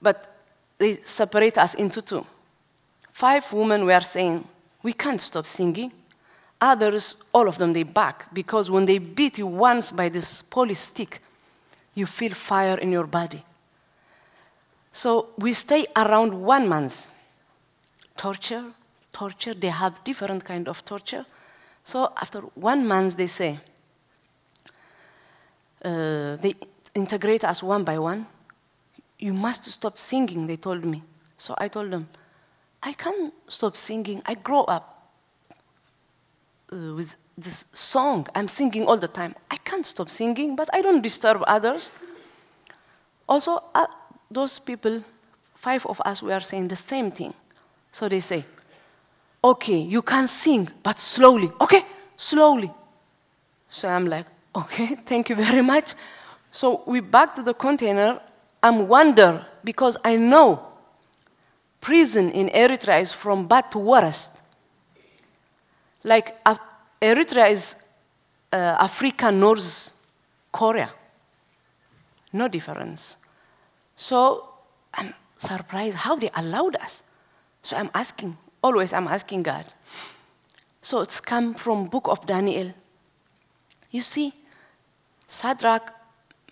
[0.00, 0.36] but
[0.78, 2.24] they separate us into two.
[3.12, 4.46] Five women were saying,
[4.82, 5.92] we can't stop singing.
[6.60, 10.80] Others, all of them, they back because when they beat you once by this police
[10.80, 11.22] stick,
[11.94, 13.42] you feel fire in your body.
[14.92, 17.10] So we stay around one month.
[18.16, 18.64] Torture,
[19.12, 21.24] torture, they have different kind of torture.
[21.82, 23.58] So after one month, they say,
[25.82, 26.54] uh, they
[26.94, 28.26] integrate us one by one.
[29.18, 31.02] You must stop singing, they told me.
[31.38, 32.08] So I told them,
[32.82, 34.22] I can't stop singing.
[34.26, 35.12] I grow up
[36.72, 38.26] uh, with this song.
[38.34, 39.34] I'm singing all the time.
[39.50, 41.90] I can't stop singing, but I don't disturb others.
[43.28, 43.86] Also, uh,
[44.30, 45.02] those people,
[45.54, 47.34] five of us, we are saying the same thing.
[47.92, 48.44] So they say,
[49.42, 51.50] okay, you can sing, but slowly.
[51.60, 51.84] Okay,
[52.16, 52.70] slowly.
[53.68, 55.94] So I'm like, okay, thank you very much.
[56.50, 58.20] So we back to the container.
[58.62, 60.69] I'm wonder because I know
[61.80, 64.42] prison in Eritrea is from bad to worst.
[66.04, 66.56] Like uh,
[67.00, 67.76] Eritrea is
[68.52, 69.92] uh, Africa, North
[70.52, 70.92] Korea.
[72.32, 73.16] No difference.
[73.96, 74.48] So
[74.94, 77.02] I'm surprised how they allowed us.
[77.62, 79.66] So I'm asking, always I'm asking God.
[80.82, 82.72] So it's come from book of Daniel.
[83.90, 84.32] You see,
[85.28, 85.92] Shadrach,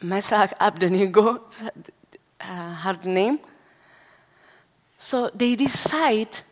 [0.03, 1.43] Meshach, Abednego,
[2.41, 3.39] uh, hard name.
[4.99, 6.43] So they decide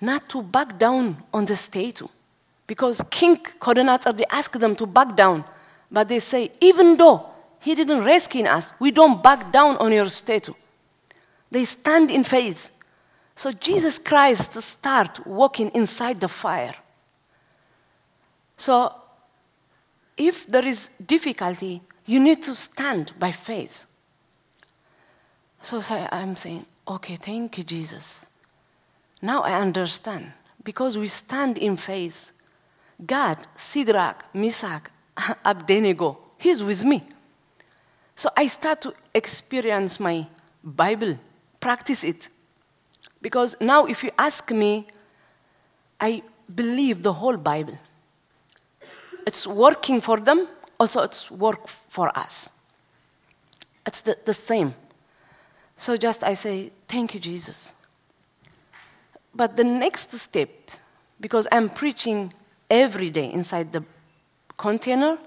[0.00, 2.08] not to back down on the statue.
[2.66, 5.44] Because King Coordinator, they ask them to back down.
[5.90, 10.08] But they say, even though he didn't rescue us, we don't back down on your
[10.10, 10.54] statue.
[11.50, 12.70] They stand in faith.
[13.34, 16.74] So Jesus Christ start walking inside the fire.
[18.56, 18.94] So
[20.16, 23.86] if there is difficulty, you need to stand by faith.
[25.62, 25.80] So
[26.12, 28.26] I'm saying, okay, thank you, Jesus.
[29.22, 30.32] Now I understand.
[30.62, 32.32] Because we stand in faith.
[33.04, 34.90] God, Shadrach, Meshach,
[35.44, 37.02] Abednego, He's with me.
[38.16, 40.26] So I start to experience my
[40.62, 41.18] Bible,
[41.60, 42.28] practice it.
[43.20, 44.86] Because now, if you ask me,
[46.00, 46.22] I
[46.54, 47.78] believe the whole Bible.
[49.26, 50.46] It's working for them,
[50.78, 52.50] also, it's work for us.
[53.86, 54.74] It's the, the same.
[55.84, 57.74] So just I say, Thank you, Jesus.
[59.34, 60.48] But the next step,
[61.20, 62.32] because I'm preaching
[62.70, 63.84] every day inside the
[64.56, 65.18] container,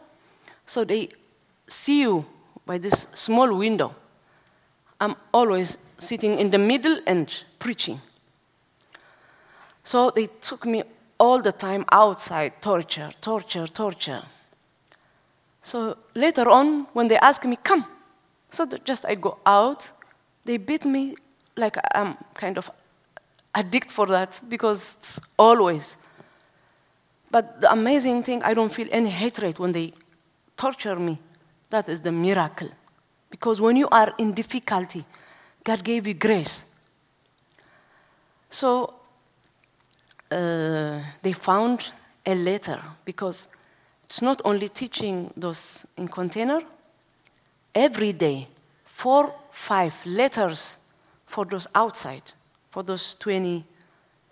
[0.66, 1.10] so they
[1.68, 2.26] see you
[2.66, 3.94] by this small window.
[5.00, 8.02] I'm always sitting in the middle and preaching.
[9.84, 10.82] So they took me
[11.20, 14.24] all the time outside, torture, torture, torture.
[15.62, 17.86] So later on, when they ask me, come,
[18.50, 19.92] so just I go out,
[20.48, 21.16] they beat me
[21.56, 22.72] like I'm kind of
[23.54, 25.98] addict for that because it's always.
[27.30, 29.92] But the amazing thing, I don't feel any hatred when they
[30.56, 31.20] torture me.
[31.70, 32.70] That is the miracle.
[33.30, 35.04] Because when you are in difficulty,
[35.64, 36.66] God gave you grace.
[38.50, 38.94] So
[40.32, 41.92] uh, they found
[42.26, 43.50] a letter because
[44.06, 46.62] it's not only teaching those in container.
[47.76, 48.48] Every day,
[48.98, 50.80] four, five letters
[51.28, 52.24] for those outside,
[52.72, 53.64] for those 23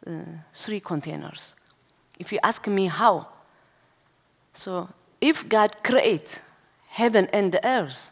[0.08, 1.56] uh, containers.
[2.17, 3.28] If you ask me how,
[4.54, 4.89] so
[5.21, 6.41] if God create
[6.88, 8.12] heaven and the earth,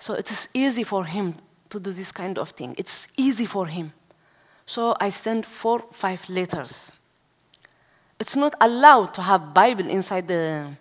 [0.00, 1.36] so it is easy for him
[1.70, 2.74] to do this kind of thing.
[2.76, 3.92] It's easy for him.
[4.66, 6.90] So I send four, five letters.
[8.18, 10.72] It's not allowed to have Bible inside the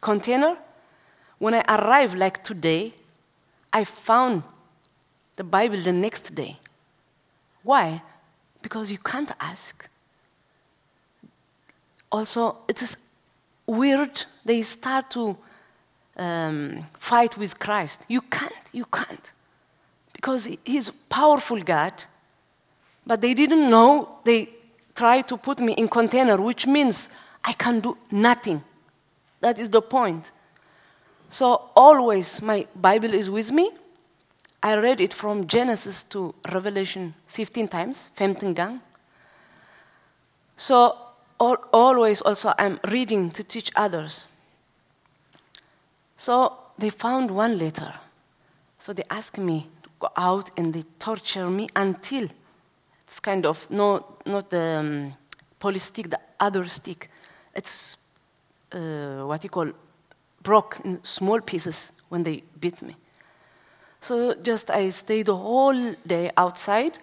[0.00, 0.56] container.
[1.38, 2.94] When I arrive like today,
[3.72, 4.42] I found
[5.36, 6.56] the Bible the next day.
[7.62, 8.02] Why?
[8.62, 9.88] Because you can't ask.
[12.10, 12.96] Also, it is
[13.66, 14.24] weird.
[14.44, 15.36] They start to
[16.16, 18.00] um, fight with Christ.
[18.08, 18.52] You can't.
[18.72, 19.32] You can't.
[20.12, 22.04] Because He's powerful God.
[23.06, 24.18] But they didn't know.
[24.24, 24.48] They
[24.94, 27.08] tried to put me in container, which means
[27.44, 28.62] I can do nothing.
[29.40, 30.30] That is the point.
[31.30, 33.70] So always my Bible is with me.
[34.62, 38.80] I read it from Genesis to Revelation 15 times, 15 gang.
[40.56, 40.96] So
[41.38, 44.26] all, always also I'm reading to teach others.
[46.16, 47.94] So they found one letter.
[48.80, 52.28] So they asked me to go out and they torture me until
[53.02, 55.14] it's kind of no, not the um,
[55.60, 57.08] poly stick, the other stick.
[57.54, 57.96] It's
[58.72, 59.70] uh, what you call
[60.42, 62.96] broke in small pieces when they beat me.
[64.00, 66.98] So just I stayed the whole day outside.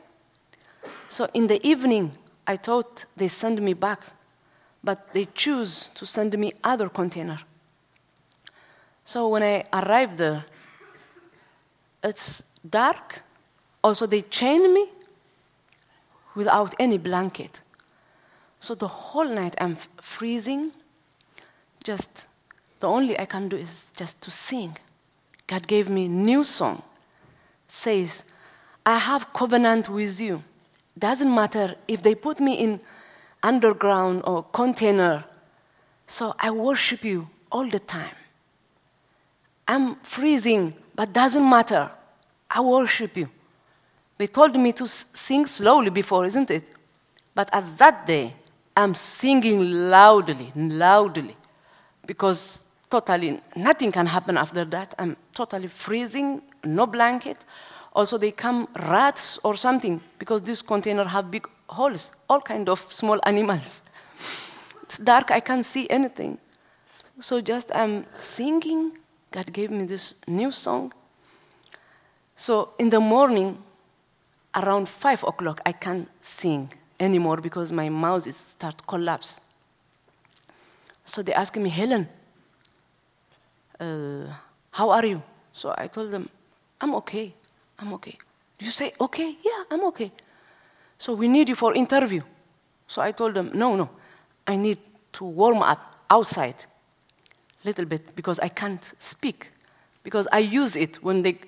[1.07, 2.11] So in the evening,
[2.45, 4.01] I thought they send me back,
[4.83, 7.39] but they choose to send me other container.
[9.05, 10.45] So when I arrived there,
[12.03, 13.21] it's dark.
[13.83, 14.87] Also, they chained me
[16.35, 17.61] without any blanket.
[18.59, 20.71] So the whole night I'm freezing.
[21.83, 22.27] Just
[22.79, 24.77] the only I can do is just to sing.
[25.47, 26.83] God gave me new song.
[27.67, 28.23] Says,
[28.85, 30.43] I have covenant with you.
[30.97, 32.79] Doesn't matter if they put me in
[33.43, 35.25] underground or container.
[36.05, 38.15] So I worship you all the time.
[39.67, 41.91] I'm freezing, but doesn't matter.
[42.49, 43.29] I worship you.
[44.17, 46.63] They told me to sing slowly before, isn't it?
[47.35, 48.33] But at that day,
[48.75, 51.35] I'm singing loudly, loudly,
[52.05, 52.59] because
[52.89, 54.95] totally nothing can happen after that.
[54.97, 57.45] I'm totally freezing, no blanket.
[57.93, 62.85] Also, they come rats or something because this container have big holes, all kind of
[62.93, 63.81] small animals.
[64.83, 66.37] It's dark, I can't see anything.
[67.19, 68.97] So just I'm singing.
[69.31, 70.93] God gave me this new song.
[72.35, 73.57] So in the morning,
[74.55, 79.39] around five o'clock, I can't sing anymore because my mouth is start collapse.
[81.03, 82.07] So they asked me, Helen,
[83.79, 84.33] uh,
[84.71, 85.21] how are you?
[85.53, 86.29] So I told them,
[86.79, 87.33] I'm okay.
[87.79, 88.17] I'm okay.
[88.59, 89.35] You say, okay?
[89.43, 90.11] Yeah, I'm okay.
[90.97, 92.21] So we need you for interview.
[92.87, 93.89] So I told them, no, no.
[94.45, 94.79] I need
[95.13, 96.65] to warm up outside
[97.63, 99.51] a little bit because I can't speak.
[100.03, 101.39] Because I use it when they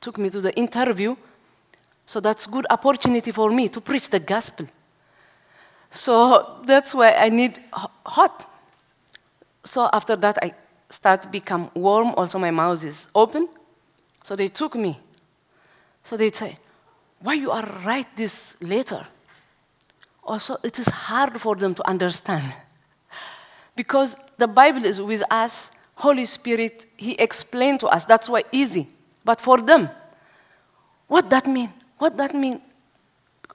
[0.00, 1.16] took me to the interview.
[2.06, 4.66] So that's good opportunity for me to preach the gospel.
[5.90, 7.58] So that's why I need
[8.06, 8.48] hot.
[9.64, 10.54] So after that, I
[10.88, 12.14] start to become warm.
[12.16, 13.48] Also, my mouth is open.
[14.22, 14.98] So they took me.
[16.02, 16.58] So they say,
[17.20, 19.06] why you are write this letter?
[20.24, 22.52] Also, it is hard for them to understand.
[23.74, 28.04] Because the Bible is with us, Holy Spirit, He explained to us.
[28.04, 28.88] That's why easy.
[29.24, 29.88] But for them,
[31.06, 31.72] what that mean?
[31.98, 32.60] What that mean?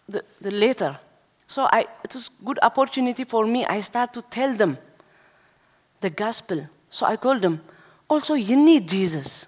[0.09, 0.99] The, the letter.
[1.47, 3.65] So I, it is good opportunity for me.
[3.65, 4.77] I start to tell them
[6.01, 6.67] the gospel.
[6.93, 7.59] So I told them,
[8.07, 9.47] also you need Jesus.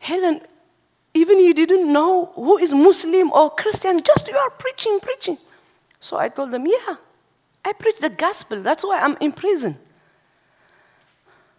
[0.00, 0.42] Helen,
[1.14, 5.38] even you didn't know who is Muslim or Christian, just you are preaching, preaching.
[5.98, 6.96] So I told them, yeah,
[7.64, 8.60] I preach the gospel.
[8.60, 9.78] That's why I'm in prison.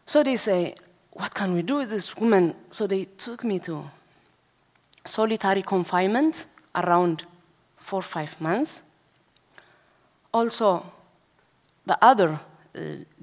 [0.06, 0.76] So they say,
[1.10, 2.54] what can we do with this woman?
[2.70, 3.84] So they took me to
[5.06, 7.24] solitary confinement around
[7.78, 8.84] four, five months.
[10.32, 10.86] Also,
[11.88, 12.40] the other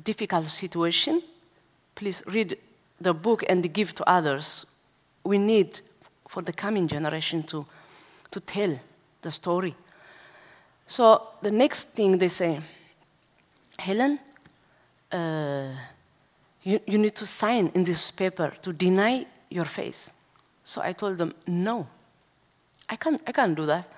[0.03, 1.23] difficult situation,
[1.95, 2.57] please read
[3.01, 4.67] the book and give to others.
[5.25, 5.81] We need
[6.29, 7.67] for the coming generation to,
[8.31, 8.79] to tell
[9.23, 9.75] the story.
[10.87, 12.61] So the next thing they say,
[13.79, 14.19] Helen,
[15.13, 15.69] uh,
[16.63, 20.13] you, you need to sign in this paper to deny your faith.
[20.65, 21.87] So I told them, no,
[22.89, 23.91] I can't, I can't do that.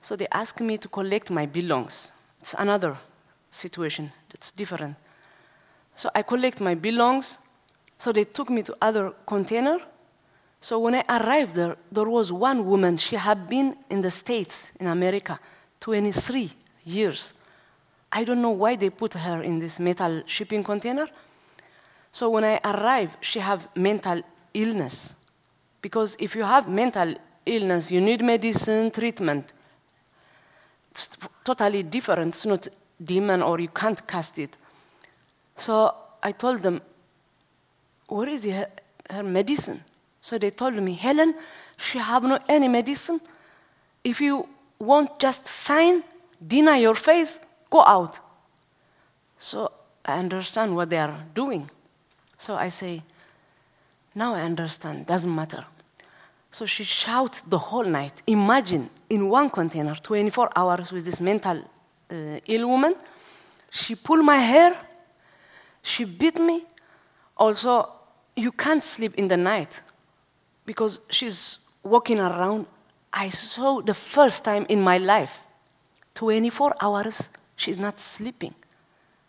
[0.00, 2.12] So they asked me to collect my belongings.
[2.40, 2.96] It's another
[3.50, 4.96] situation that's different.
[5.96, 7.38] So I collect my belongings.
[7.98, 9.78] So they took me to other container.
[10.60, 12.96] So when I arrived there, there was one woman.
[12.96, 15.38] She had been in the States, in America,
[15.80, 16.50] 23
[16.84, 17.34] years.
[18.12, 21.08] I don't know why they put her in this metal shipping container.
[22.12, 24.22] So when I arrived, she had mental
[24.54, 25.14] illness.
[25.80, 27.14] Because if you have mental
[27.46, 29.52] illness, you need medicine, treatment.
[30.90, 31.08] It's
[31.44, 32.34] totally different.
[32.34, 32.68] It's not
[33.02, 34.56] demon or you can't cast it.
[35.56, 36.80] So I told them,
[38.08, 38.66] where is her,
[39.08, 39.82] her medicine?
[40.20, 41.34] So they told me, Helen,
[41.76, 43.20] she have no any medicine.
[44.04, 44.48] If you
[44.78, 46.02] want just sign,
[46.46, 47.40] deny your face,
[47.70, 48.18] go out.
[49.38, 49.72] So
[50.04, 51.70] I understand what they are doing.
[52.36, 53.02] So I say,
[54.14, 55.64] now I understand, doesn't matter.
[56.50, 58.22] So she shouted the whole night.
[58.26, 61.62] Imagine in one container, 24 hours with this mental
[62.10, 62.94] Uh, ill woman.
[63.70, 64.76] She pulled my hair.
[65.82, 66.64] She beat me.
[67.36, 67.88] Also,
[68.36, 69.80] you can't sleep in the night
[70.66, 72.66] because she's walking around.
[73.12, 75.42] I saw the first time in my life,
[76.14, 78.54] 24 hours, she's not sleeping.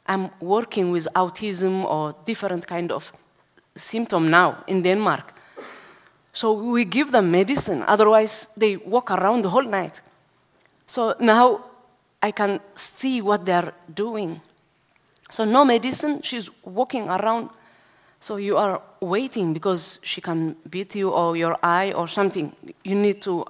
[0.06, 3.12] I'm working with autism or different kind of
[3.76, 5.34] symptom now in Denmark.
[6.34, 10.02] So we give them medicine, otherwise they walk around the whole night.
[10.86, 11.64] So now
[12.22, 14.42] I can see what they're doing.
[15.30, 17.50] So no medicine, she's walking around.
[18.20, 22.56] So you are waiting because she can beat you or your eye or something.
[22.84, 23.46] You need to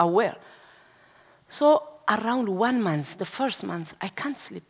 [0.00, 0.36] aware.
[1.48, 4.64] So around one month, the first month, I can't sleep.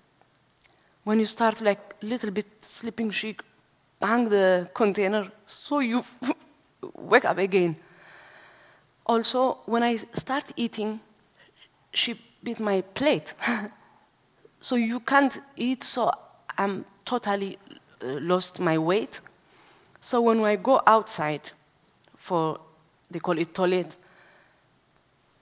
[1.04, 3.36] When you start like little bit sleeping, she
[4.00, 6.04] bang the container, so you
[6.94, 7.76] wake up again.
[9.06, 11.00] Also, when I start eating,
[11.92, 13.34] she beat my plate.
[14.61, 16.11] so you can't eat, so
[16.59, 17.59] I'm totally
[18.03, 19.20] uh, lost my weight.
[20.01, 21.51] So when I go outside
[22.16, 22.59] for,
[23.11, 23.97] they call it toilet,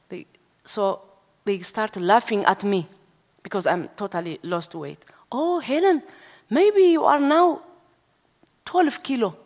[0.08, 0.26] they,
[0.64, 1.02] so
[1.44, 2.86] they start laughing at me
[3.42, 5.04] because I'm totally lost weight.
[5.32, 6.02] Oh, Helen,
[6.50, 7.62] maybe you are now
[8.64, 9.36] 12 kilo.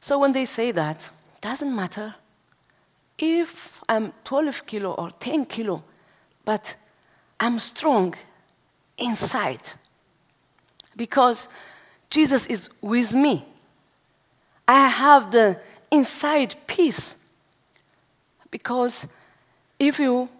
[0.00, 1.10] So when they say that,
[1.40, 2.14] doesn't matter
[3.18, 5.82] if I'm 12 kilo or 10 kilo,
[6.46, 6.76] but
[7.38, 8.14] I'm strong
[8.96, 9.74] inside
[10.96, 11.50] because
[12.08, 13.44] Jesus is with me.
[14.66, 17.18] I have the inside peace
[18.50, 19.08] because
[19.78, 20.30] if you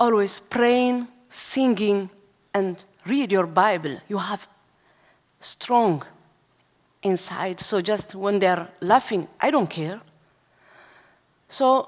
[0.00, 2.08] always praying, singing,
[2.54, 4.48] and read your Bible, you have
[5.40, 6.02] strong
[7.02, 7.60] inside.
[7.60, 10.00] So just when they're laughing, I don't care
[11.52, 11.86] So,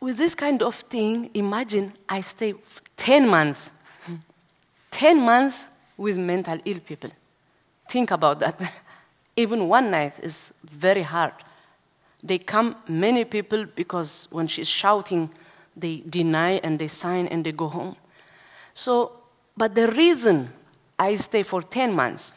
[0.00, 2.54] with this kind of thing, imagine I stay
[2.96, 3.72] 10 months.
[4.90, 7.10] 10 months with mental ill people.
[7.88, 8.60] Think about that.
[9.36, 11.32] Even one night is very hard.
[12.22, 15.30] They come, many people, because when she's shouting,
[15.76, 17.96] they deny and they sign and they go home.
[18.74, 19.12] So,
[19.56, 20.50] but the reason
[20.98, 22.34] I stay for 10 months,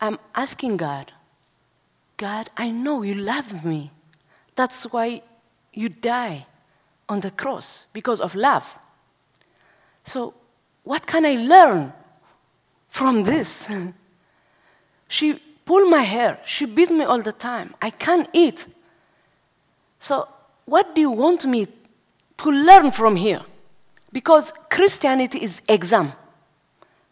[0.00, 1.12] I'm asking God,
[2.16, 3.90] God, I know you love me.
[4.54, 5.22] That's why
[5.72, 6.46] you die
[7.08, 8.78] on the cross because of love.
[10.04, 10.34] So,
[10.84, 11.92] what can I learn
[12.88, 13.68] from this?
[15.08, 17.74] she pulled my hair, she beat me all the time.
[17.80, 18.66] I can't eat.
[19.98, 20.28] So,
[20.64, 21.66] what do you want me
[22.38, 23.42] to learn from here?
[24.12, 26.12] Because Christianity is exam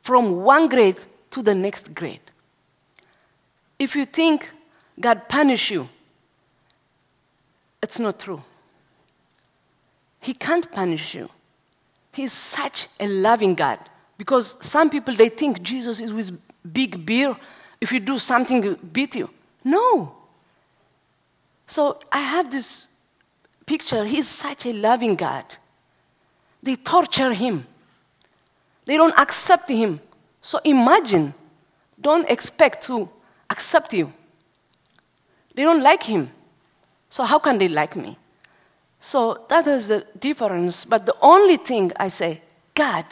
[0.03, 2.21] from one grade to the next grade.
[3.79, 4.53] If you think
[4.99, 5.89] God punish you,
[7.83, 8.43] it's not true.
[10.21, 11.29] He can't punish you.
[12.13, 13.79] He's such a loving God.
[14.19, 16.39] Because some people they think Jesus is with
[16.73, 17.37] big beer.
[17.81, 19.31] If you do something, beat you.
[19.65, 20.15] No.
[21.67, 22.89] So I have this
[23.65, 24.05] picture.
[24.05, 25.45] He's such a loving God.
[26.63, 27.67] They torture him.
[28.85, 30.01] They don't accept him.
[30.43, 31.33] So imagine,
[32.01, 33.09] don't expect to
[33.49, 34.13] accept you.
[35.55, 36.31] They don't like him.
[37.09, 38.19] So how can they like me?
[39.01, 40.85] So that is the difference.
[40.85, 42.43] But the only thing I say,
[42.75, 43.07] God,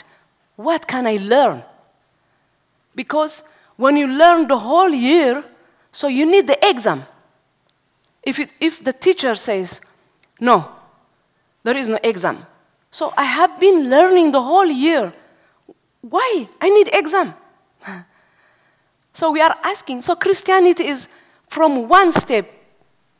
[0.56, 1.64] what can I learn?
[2.94, 3.42] Because
[3.76, 5.42] when you learn the whole year,
[5.90, 7.04] so you need the exam.
[8.22, 9.80] If, it, if the teacher says,
[10.38, 10.70] no,
[11.64, 12.44] there is no exam.
[12.90, 15.12] So I have been learning the whole year.
[16.02, 16.48] Why?
[16.60, 17.34] I need exam.
[19.14, 20.02] so we are asking.
[20.02, 21.08] So Christianity is
[21.48, 22.50] from one step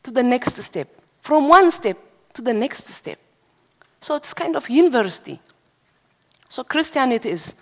[0.03, 0.87] to the next step,
[1.21, 1.97] from one step
[2.39, 3.19] to the next step.
[3.99, 5.39] So it's kind of university.
[6.47, 7.53] So Christianity is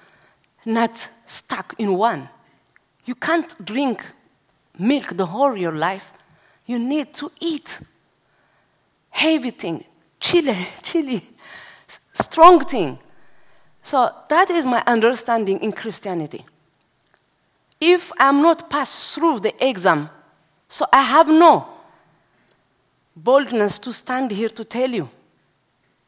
[0.66, 2.30] not stuck in one.
[3.06, 4.06] You can't drink
[4.78, 6.12] milk the whole your life.
[6.68, 7.82] You need to eat
[9.10, 9.84] heavy thing,
[10.20, 11.28] chili, chili,
[12.14, 13.00] strong thing.
[13.82, 16.46] So that is my understanding in Christianity.
[17.80, 20.10] If I'm not passed through the exam,
[20.68, 21.77] so I have no
[23.24, 25.10] boldness to stand here to tell you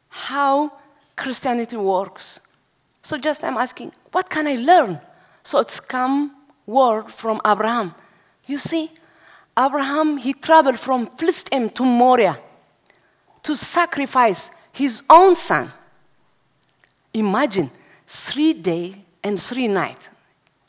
[0.08, 0.72] how
[1.16, 2.40] Christianity works.
[3.02, 5.00] So just I'm asking, what can I learn?
[5.42, 6.36] So it's come
[6.66, 7.94] word from Abraham.
[8.46, 8.90] You see,
[9.58, 12.38] Abraham he traveled from Philistine to Moriah
[13.42, 15.72] to sacrifice his own son.
[17.12, 17.70] Imagine
[18.06, 20.08] three days and three nights.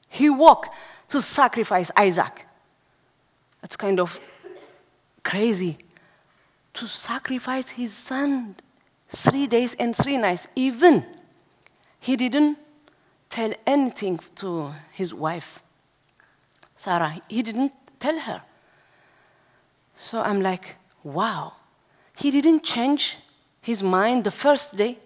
[0.09, 0.73] He walked
[1.09, 2.47] to sacrifice Isaac.
[3.61, 4.19] That's kind of
[5.23, 5.77] crazy
[6.73, 8.55] to sacrifice his son
[9.09, 10.47] three days and three nights.
[10.55, 11.05] Even
[11.99, 12.57] he didn't
[13.29, 15.61] tell anything to his wife,
[16.75, 17.19] Sarah.
[17.27, 18.41] He didn't tell her.
[19.95, 21.53] So I'm like, wow.
[22.15, 23.17] He didn't change
[23.61, 24.97] his mind the first day.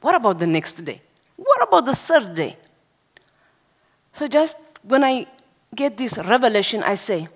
[0.00, 1.00] What about the next day?
[1.36, 2.56] What about the third day?
[4.12, 5.26] So just when I
[5.74, 7.28] get this revelation, I say,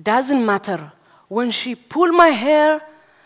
[0.00, 0.92] doesn't matter
[1.28, 2.80] when she pulled my hair,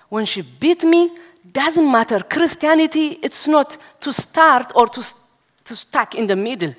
[0.09, 1.11] when she beat me,
[1.51, 2.21] doesn't matter.
[2.21, 5.15] Christianity, it's not to start or to,
[5.65, 6.75] to stuck in the middle.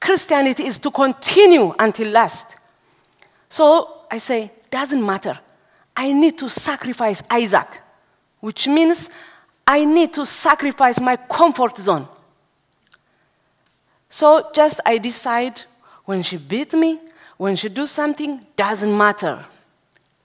[0.00, 2.56] Christianity is to continue until last.
[3.48, 5.38] So I say, doesn't matter.
[5.96, 7.80] I need to sacrifice Isaac,
[8.40, 9.10] which means
[9.66, 12.08] I need to sacrifice my comfort zone.
[14.10, 15.62] So just I decide
[16.04, 17.00] when she beat me,
[17.36, 19.44] when she do something, doesn't matter.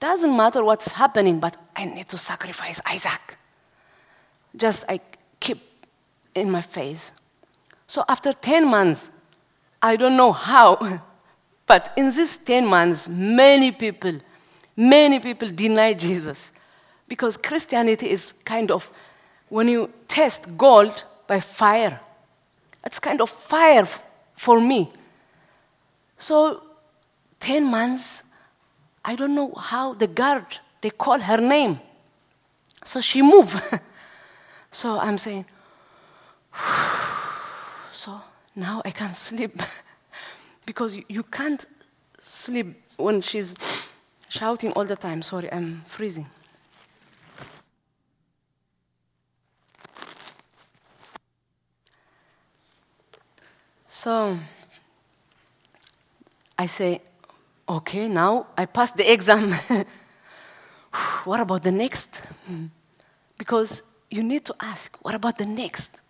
[0.00, 3.36] Doesn't matter what's happening, but I need to sacrifice Isaac.
[4.56, 5.00] Just I
[5.38, 5.60] keep
[6.34, 7.12] in my face.
[7.86, 9.10] So after 10 months,
[9.82, 11.02] I don't know how,
[11.66, 14.18] but in these 10 months, many people,
[14.74, 16.52] many people deny Jesus.
[17.06, 18.90] Because Christianity is kind of
[19.48, 22.00] when you test gold by fire,
[22.84, 23.86] it's kind of fire
[24.36, 24.90] for me.
[26.18, 26.62] So,
[27.40, 28.22] 10 months,
[29.10, 30.46] I don't know how the guard,
[30.82, 31.80] they call her name.
[32.84, 33.60] So she moved.
[34.70, 35.46] so I'm saying,
[37.90, 38.20] so
[38.54, 39.60] now I can sleep.
[40.64, 41.66] because you, you can't
[42.18, 43.56] sleep when she's
[44.28, 45.22] shouting all the time.
[45.22, 46.26] Sorry, I'm freezing.
[53.88, 54.38] So
[56.56, 57.00] I say,
[57.70, 59.54] okay, now I passed the exam.
[61.24, 62.16] what about the next?
[62.46, 62.66] Hmm.
[63.38, 66.00] Because you need to ask, what about the next?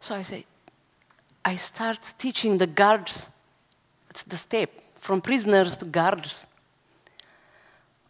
[0.00, 0.46] So I say,
[1.44, 3.30] I start teaching the guards.
[4.10, 6.46] It's the step from prisoners to guards.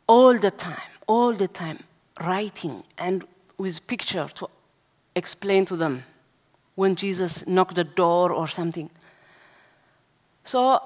[0.07, 1.83] All the time, all the time,
[2.21, 3.25] writing and
[3.59, 4.49] with picture to
[5.15, 6.05] explain to them
[6.75, 8.91] when Jesus knocked the door or something.
[10.45, 10.81] So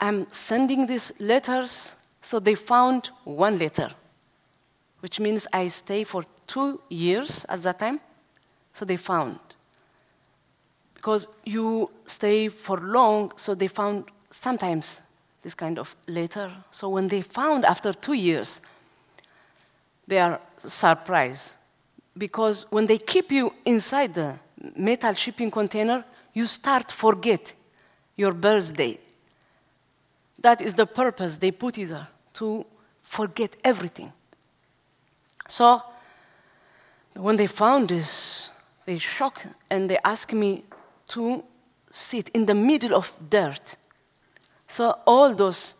[0.00, 3.90] I'm sending these letters, so they found one letter,
[5.00, 8.00] which means I stay for two years at that time.
[8.72, 9.38] So they found.
[10.94, 15.02] Because you stay for long, so they found sometimes
[15.42, 16.52] this kind of letter.
[16.70, 18.60] So when they found after two years,
[20.06, 21.56] they are surprised.
[22.16, 24.38] Because when they keep you inside the
[24.76, 27.54] metal shipping container, you start forget
[28.16, 28.98] your birthday.
[30.40, 32.64] That is the purpose they put it there, to
[33.02, 34.12] forget everything.
[35.48, 35.82] So
[37.14, 38.50] when they found this,
[38.84, 40.64] they shocked and they asked me
[41.08, 41.42] to
[41.90, 43.76] sit in the middle of dirt.
[44.66, 45.74] So all those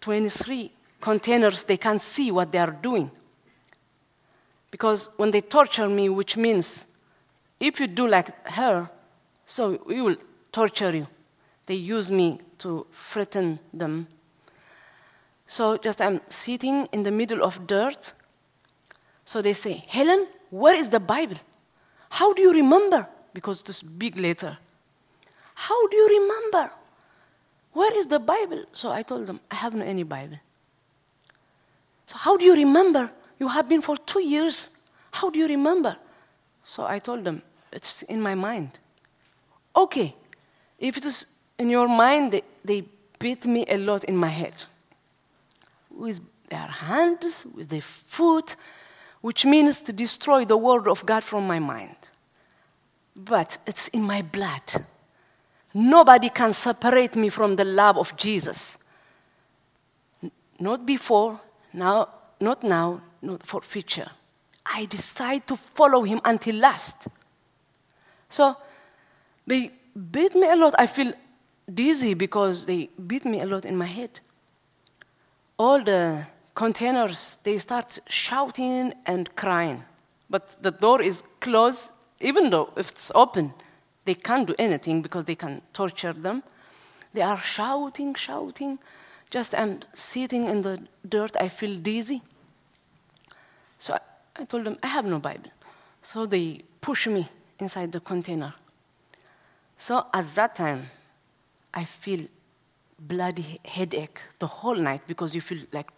[0.00, 0.70] 23
[1.00, 3.10] containers, they can't see what they are doing.
[4.70, 6.86] Because when they torture me, which means
[7.60, 8.88] if you do like her,
[9.44, 10.16] so we will
[10.52, 11.06] torture you.
[11.66, 14.06] They use me to threaten them.
[15.46, 18.14] So just I'm sitting in the middle of dirt.
[19.26, 21.36] So they say, Helen, where is the Bible?
[22.08, 23.06] How do you remember?
[23.34, 24.56] Because this big letter.
[25.54, 26.72] How do you remember?
[27.72, 28.64] Where is the Bible?
[28.72, 30.38] So I told them, I have no any Bible.
[32.06, 33.10] So how do you remember?
[33.38, 34.70] You have been for two years.
[35.12, 35.96] How do you remember?
[36.64, 37.42] So I told them,
[37.72, 38.78] it's in my mind.
[39.76, 40.14] Okay,
[40.78, 41.26] if it is
[41.64, 42.84] in your mind, they, they
[43.18, 44.66] beat me a lot in my head
[45.90, 48.54] with their hands, with their foot,
[49.22, 51.96] which means to destroy the word of God from my mind.
[53.16, 54.84] But it's in my blood.
[55.72, 58.76] Nobody can separate me from the love of Jesus.
[60.60, 61.40] Not before,
[61.72, 62.10] now,
[62.40, 64.10] not now, not for future.
[64.66, 67.08] I decide to follow him until last.
[68.28, 68.54] So
[69.46, 69.70] they
[70.10, 70.74] beat me a lot.
[70.78, 71.14] I feel
[71.72, 74.20] dizzy because they beat me a lot in my head.
[75.58, 79.84] All the containers, they start shouting and crying.
[80.28, 83.54] But the door is closed, even though if it's open,
[84.04, 86.42] they can't do anything because they can torture them.
[87.12, 88.78] They are shouting, shouting.
[89.30, 92.22] Just I'm sitting in the dirt, I feel dizzy.
[93.78, 94.00] So I,
[94.36, 95.50] I told them, I have no Bible.
[96.02, 98.54] So they push me inside the container.
[99.76, 100.90] So at that time,
[101.74, 102.26] I feel
[102.98, 105.90] bloody headache the whole night because you feel like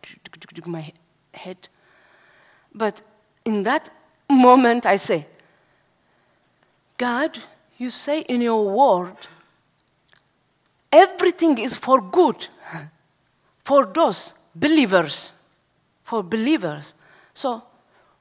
[0.67, 0.93] my
[1.35, 1.69] head.
[2.75, 3.03] But
[3.45, 3.91] in that
[4.29, 5.27] moment, I say,
[6.97, 7.39] God,
[7.77, 9.17] you say in your word,
[10.91, 12.49] everything is for good
[13.65, 15.33] for those believers,
[16.05, 16.95] for believers.
[17.35, 17.63] So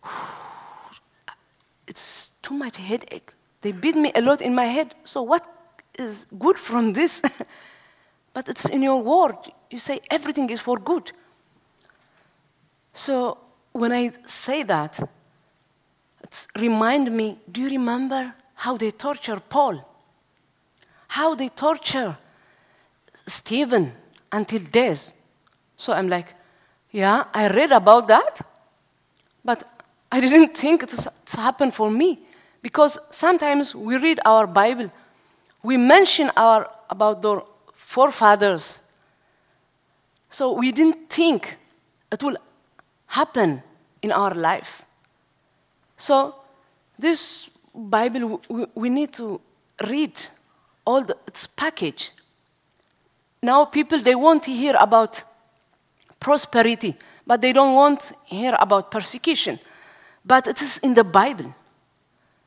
[1.88, 3.32] it's too much headache.
[3.62, 4.94] They beat me a lot in my head.
[5.06, 5.55] So what
[6.00, 7.22] is good from this?
[8.34, 9.38] but it's in your word.
[9.70, 11.12] You say everything is for good.
[12.94, 13.38] So
[13.72, 15.00] when I say that,
[16.24, 19.84] it's remind me, do you remember how they torture Paul?
[21.10, 22.18] How they torture
[23.28, 23.94] Stephen
[24.32, 25.14] until death.
[25.76, 26.34] So I'm like,
[26.92, 28.42] yeah, I read about that,
[29.44, 29.64] but
[30.12, 32.20] I didn't think it's, it's happened for me.
[32.62, 34.92] Because sometimes we read our Bible,
[35.66, 37.42] we mention our, about the
[37.74, 38.82] forefathers.
[40.30, 41.58] So we didn't think
[42.12, 42.38] it will
[43.08, 43.64] happen
[44.04, 44.84] in our life.
[45.98, 46.36] So
[47.00, 49.42] this Bible, we, we need to
[49.88, 50.14] read
[50.86, 52.12] all the, its package.
[53.42, 55.24] Now people, they want to hear about
[56.20, 56.96] prosperity,
[57.26, 59.60] but they don't want to hear about persecution.
[60.24, 61.56] But it is in the Bible.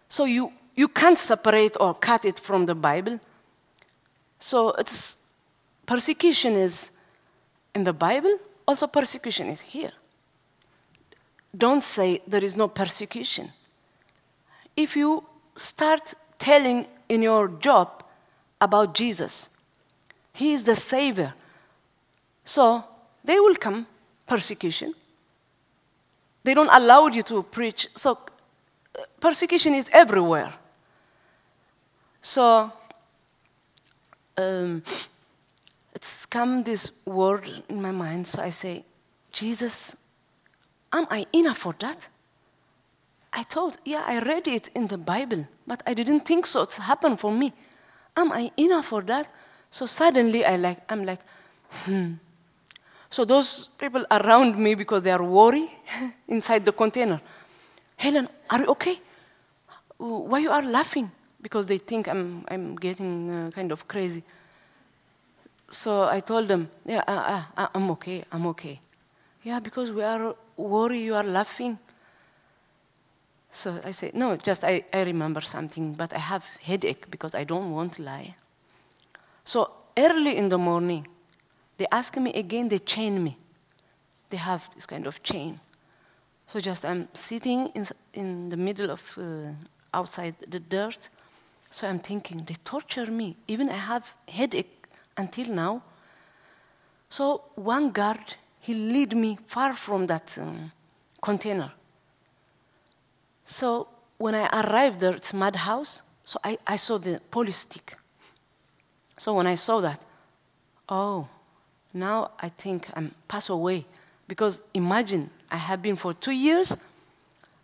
[0.09, 3.19] So you, you can't separate or cut it from the Bible.
[4.39, 5.19] So it's
[5.87, 6.93] persecution is
[7.75, 9.91] in the Bible, also persecution is here.
[11.57, 13.51] Don't say there is no persecution.
[14.77, 15.25] If you
[15.57, 18.05] start telling in your job
[18.61, 19.49] about Jesus,
[20.33, 21.35] He is the Savior,
[22.45, 22.85] so
[23.25, 23.89] they will come
[24.29, 24.95] persecution.
[26.45, 27.89] They don't allow you to preach.
[27.97, 28.17] So
[29.19, 30.53] persecution is everywhere.
[32.23, 32.73] So
[34.37, 34.83] um,
[35.95, 38.27] it's come this word in my mind.
[38.27, 38.85] So I say,
[39.33, 39.97] Jesus,
[40.93, 42.09] Am I enough for that?
[43.33, 46.63] I thought, yeah, I read it in the Bible, but I didn't think so.
[46.63, 47.53] It's happened for me.
[48.17, 49.31] Am I enough for that?
[49.71, 51.21] So suddenly I like, I'm like,
[51.85, 52.15] hmm.
[53.11, 55.71] So those people around me, because they are worried
[56.29, 57.21] inside the container,
[57.97, 58.99] Helen, are you okay?
[59.99, 61.11] Why you are laughing?
[61.41, 64.23] Because they think I'm, I'm getting uh, kind of crazy.
[65.71, 68.81] So I told them, yeah, uh, uh, I'm okay, I'm okay.
[69.45, 71.79] Yeah, because we are worried, you are laughing.
[73.51, 77.45] So I said, no, just I, I remember something, but I have headache because I
[77.45, 78.35] don't want to lie.
[79.45, 81.07] So early in the morning,
[81.77, 83.39] they ask me again, they chain me.
[84.31, 85.61] They have this kind of chain.
[86.49, 89.53] So just I'm sitting in, in the middle of uh,
[89.95, 91.09] outside the dirt.
[91.71, 93.37] So I'm thinking, they torture me.
[93.47, 95.83] Even I have headache until now.
[97.11, 100.73] So one guard, he lead me far from that um,
[101.21, 101.73] container.
[103.45, 103.89] So
[104.19, 106.03] when I arrived there, it's madhouse.
[106.25, 107.97] So I, I saw the police stick.
[109.17, 110.01] So when I saw that,
[110.89, 111.29] oh,
[111.93, 113.87] now I think I'm pass away.
[114.27, 116.77] Because imagine, I have been for two years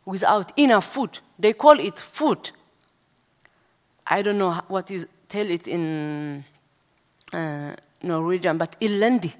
[0.05, 1.21] without enough food.
[1.39, 2.51] They call it food.
[4.07, 6.45] I don't know what you tell it in
[7.33, 9.33] uh, Norwegian, but elendig.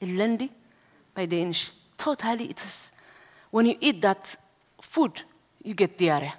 [0.00, 0.50] Elendig
[1.14, 1.72] by Danish.
[1.96, 2.92] Totally, it's
[3.50, 4.36] when you eat that
[4.80, 5.22] food,
[5.62, 6.34] you get diarrhea.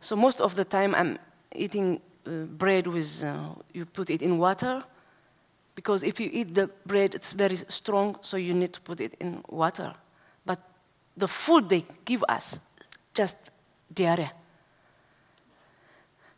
[0.00, 1.18] So most of the time, I'm
[1.54, 4.82] eating uh, bread with, uh, you put it in water,
[5.74, 9.14] because if you eat the bread, it's very strong, so you need to put it
[9.20, 9.94] in water.
[10.44, 10.60] But
[11.16, 12.58] the food they give us,
[13.14, 13.36] just
[13.92, 14.32] diarrhea.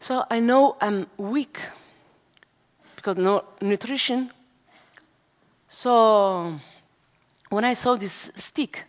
[0.00, 1.58] So I know I'm weak
[2.96, 4.30] because no nutrition.
[5.68, 6.58] So
[7.50, 8.84] when I saw this stick,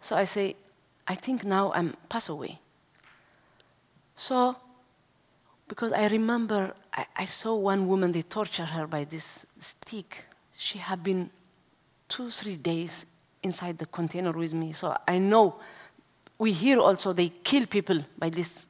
[0.00, 0.56] so I say,
[1.06, 2.58] I think now I'm pass away.
[4.16, 4.56] So,
[5.66, 10.26] because I remember I, I saw one woman, they torture her by this stick.
[10.56, 11.30] She had been
[12.08, 13.06] two, three days
[13.42, 14.72] inside the container with me.
[14.72, 15.56] So I know
[16.38, 18.66] we hear also they kill people by this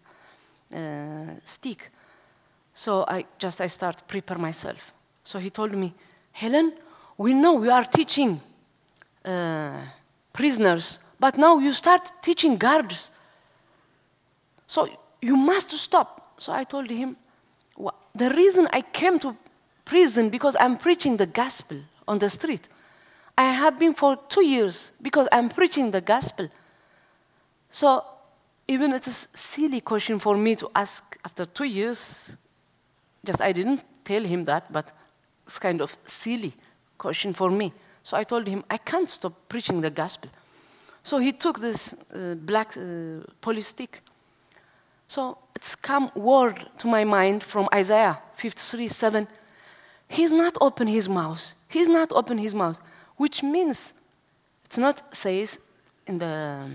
[1.45, 1.91] stick.
[2.75, 4.93] So I just I start prepare myself.
[5.25, 5.93] So he told me,
[6.33, 6.73] Helen,
[7.19, 8.41] we know we are teaching
[9.25, 9.81] uh,
[10.33, 13.11] prisoners but now you start teaching guards.
[14.67, 14.89] So
[15.21, 16.33] you must stop.
[16.39, 17.17] So I told him,
[17.77, 19.37] well, the reason I came to
[19.85, 21.77] prison because I'm preaching the gospel
[22.09, 22.67] on the street.
[23.37, 26.49] I have been for two years because I'm preaching the gospel.
[27.71, 28.03] So
[28.71, 32.37] even it's a silly question for me to ask after two years.
[33.25, 34.93] Just I didn't tell him that, but
[35.45, 36.53] it's kind of silly
[36.97, 37.73] question for me.
[38.05, 40.31] So I told him I can't stop preaching the gospel.
[41.03, 44.03] So he took this uh, black uh, stick.
[45.09, 49.27] So it's come word to my mind from Isaiah 53 7.
[50.07, 51.55] He's not open his mouth.
[51.69, 52.81] He's not open his mouth,
[53.17, 53.95] which means
[54.65, 55.59] it's not says
[56.07, 56.71] in the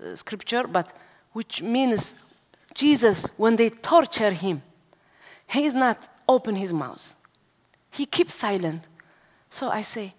[0.00, 0.92] uh, scripture, but
[1.36, 2.14] which means
[2.74, 4.62] Jesus, when they torture him,
[5.46, 7.14] he's not open his mouth.
[7.90, 8.82] He keeps silent.
[9.48, 10.14] So I say,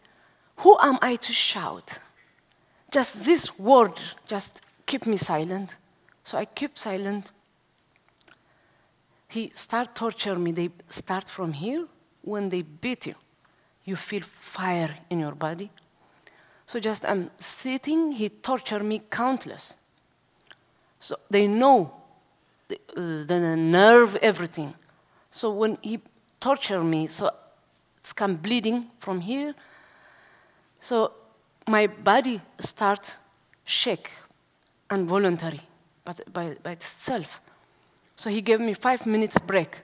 [0.57, 1.99] who am I to shout?
[2.91, 3.93] just this word
[4.27, 5.77] just keep me silent.
[6.23, 7.31] So I keep silent.
[9.27, 10.51] He start torture me.
[10.51, 11.85] They start from here.
[12.21, 13.15] When they beat you,
[13.85, 15.69] you feel fire in your body.
[16.65, 18.11] So just I'm sitting.
[18.11, 19.76] He torture me countless.
[20.99, 21.93] So they know
[22.67, 24.73] the, uh, the nerve, everything.
[25.29, 25.99] So when he
[26.39, 27.31] tortured me, so
[27.99, 29.53] it's come bleeding from here.
[30.79, 31.11] So
[31.67, 33.17] my body starts
[33.65, 34.09] shake
[34.89, 35.61] involuntary
[36.07, 37.41] but by, by itself.
[38.15, 39.81] So he gave me five minutes break.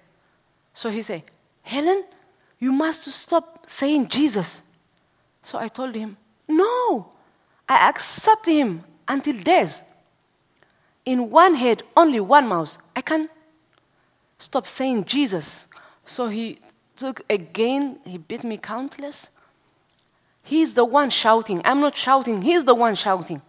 [0.74, 1.24] So he said,
[1.61, 2.05] Helen,
[2.59, 4.61] you must stop saying Jesus.
[5.41, 6.16] So I told him,
[6.47, 7.11] no,
[7.68, 9.84] I accept him until death.
[11.06, 12.78] In one head, only one mouth.
[12.95, 13.30] I can't
[14.38, 15.66] stop saying Jesus.
[16.06, 16.60] So he
[16.95, 19.30] took again, he beat me countless.
[20.43, 21.62] He's the one shouting.
[21.64, 23.41] I'm not shouting, he's the one shouting.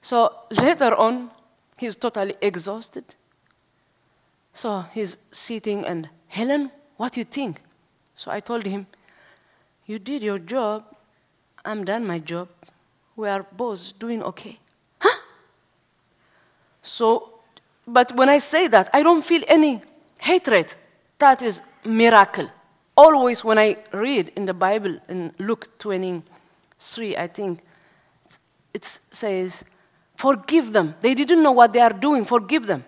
[0.00, 1.30] So later on,
[1.76, 3.04] he's totally exhausted.
[4.54, 7.60] So he's sitting and, Helen, what do you think?
[8.14, 8.86] So I told him,
[9.84, 10.84] You did your job,
[11.64, 12.48] I'm done my job.
[13.16, 14.58] We are both doing okay.
[16.86, 17.40] So,
[17.86, 19.82] but when I say that, I don't feel any
[20.18, 20.74] hatred.
[21.18, 22.48] That is miracle
[22.96, 27.60] always when I read in the Bible in Luke 23, I think
[28.72, 29.64] it says,
[30.14, 30.94] Forgive them.
[31.02, 32.24] They didn't know what they are doing.
[32.24, 32.84] Forgive them.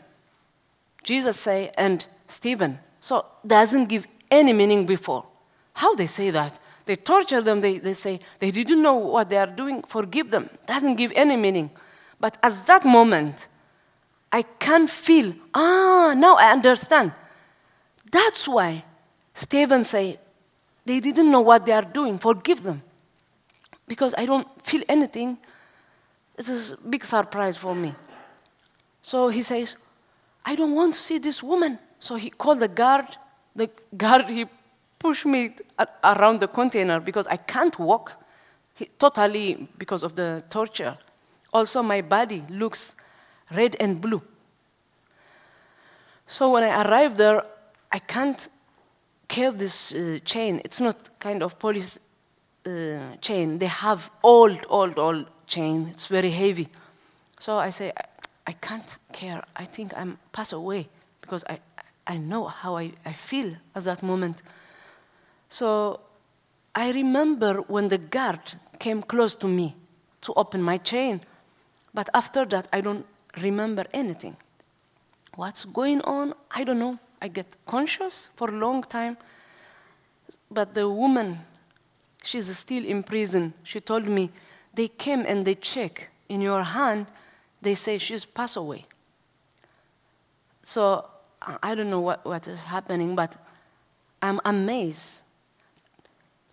[1.03, 2.79] Jesus say, and Stephen.
[3.01, 5.27] So doesn't give any meaning before.
[5.75, 6.59] How they say that?
[6.87, 7.61] They torture them.
[7.61, 9.83] They, they say they didn't know what they are doing.
[9.83, 10.49] Forgive them.
[10.67, 11.71] Doesn't give any meaning.
[12.19, 13.47] But at that moment,
[14.33, 17.13] I can feel, ah, now I understand.
[18.11, 18.85] That's why
[19.35, 20.19] Stephen say,
[20.85, 22.19] they didn't know what they are doing.
[22.19, 22.83] Forgive them.
[23.87, 25.39] Because I don't feel anything.
[26.37, 27.95] It is a big surprise for me.
[29.03, 29.77] So he says,
[30.45, 31.79] I don't want to see this woman.
[31.99, 33.07] So he called the guard.
[33.55, 34.47] The guard, he
[34.99, 35.53] pushed me
[36.05, 38.15] around the container because I can't walk,
[38.75, 40.97] he, totally because of the torture.
[41.53, 42.97] Also, my body looks
[43.51, 44.23] red and blue.
[46.27, 47.43] So when I arrived there,
[47.91, 48.49] I can't
[49.29, 50.61] carry this uh, chain.
[50.65, 51.99] It's not kind of police
[52.67, 53.59] uh, chain.
[53.59, 55.89] They have old, old, old chain.
[55.89, 56.69] It's very heavy.
[57.39, 58.05] So I say, I,
[58.49, 59.43] I can't care.
[59.57, 60.89] I think I'm pass away
[61.21, 61.61] because I,
[62.07, 64.43] I know how I, I feel at that moment.
[65.49, 66.01] So
[66.75, 68.41] I remember when the guard
[68.79, 69.77] came close to me
[70.23, 71.21] to open my chain,
[71.95, 73.07] but after that, I don't
[73.39, 74.37] remember anything.
[75.35, 76.35] What's going on?
[76.51, 76.99] I don't know.
[77.21, 79.17] I get conscious for a long time.
[80.51, 81.39] But the woman,
[82.23, 83.55] she's still in prison.
[83.63, 84.31] She told me,
[84.75, 87.07] they came and they check in your hand,
[87.61, 88.85] they say she's passed away.
[90.63, 91.05] So
[91.63, 93.37] I don't know what, what is happening, but
[94.21, 95.23] I'm amazed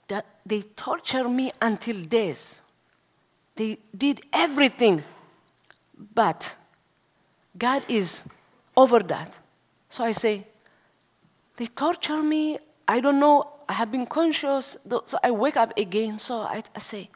[0.07, 2.61] that they torture me until death.
[3.55, 5.03] They did everything,
[6.13, 6.55] but
[7.57, 8.25] God is
[8.75, 9.39] over that.
[9.89, 10.45] So I say,
[11.57, 12.59] they torture me.
[12.87, 13.49] I don't know.
[13.67, 14.77] I have been conscious.
[15.05, 16.19] So I wake up again.
[16.19, 17.09] So I, I say,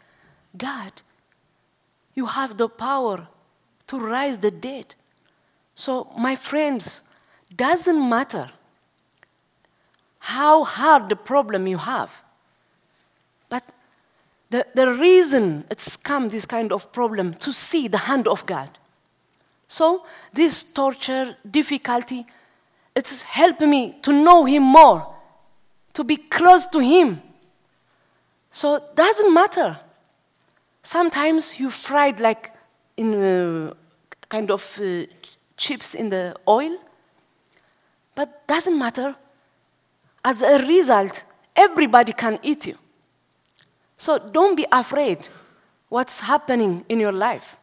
[0.57, 1.01] God,
[2.15, 3.27] you have the power
[3.87, 4.95] to rise the dead.
[5.75, 7.01] So, my friends,
[7.55, 8.51] doesn't matter
[10.19, 12.21] how hard the problem you have.
[13.47, 13.63] But
[14.49, 18.77] the, the reason it's come, this kind of problem, to see the hand of God.
[19.69, 20.03] So,
[20.33, 22.25] this torture, difficulty,
[22.95, 25.15] it's helped me to know Him more,
[25.93, 27.21] to be close to Him.
[28.51, 29.79] So, it doesn't matter.
[30.81, 32.51] Sometimes you fried like
[32.97, 33.73] in uh,
[34.27, 35.05] kind of uh,
[35.55, 36.75] chips in the oil,
[38.15, 39.15] but doesn't matter.
[40.25, 41.23] As a result,
[41.55, 42.77] everybody can eat you.
[43.97, 45.27] So don't be afraid
[45.89, 47.57] what's happening in your life.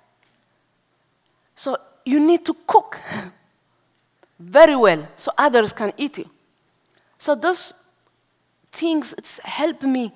[1.55, 1.77] So
[2.07, 3.01] you need to cook
[4.39, 6.31] very well so others can eat you.
[7.19, 7.75] So those
[8.71, 10.13] things it's helped me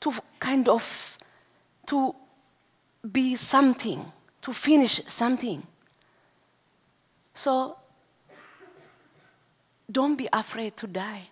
[0.00, 1.18] to kind of
[1.86, 2.14] to
[3.10, 4.04] be something,
[4.42, 5.62] to finish something.
[7.32, 7.76] So
[9.90, 11.28] don't be afraid to die.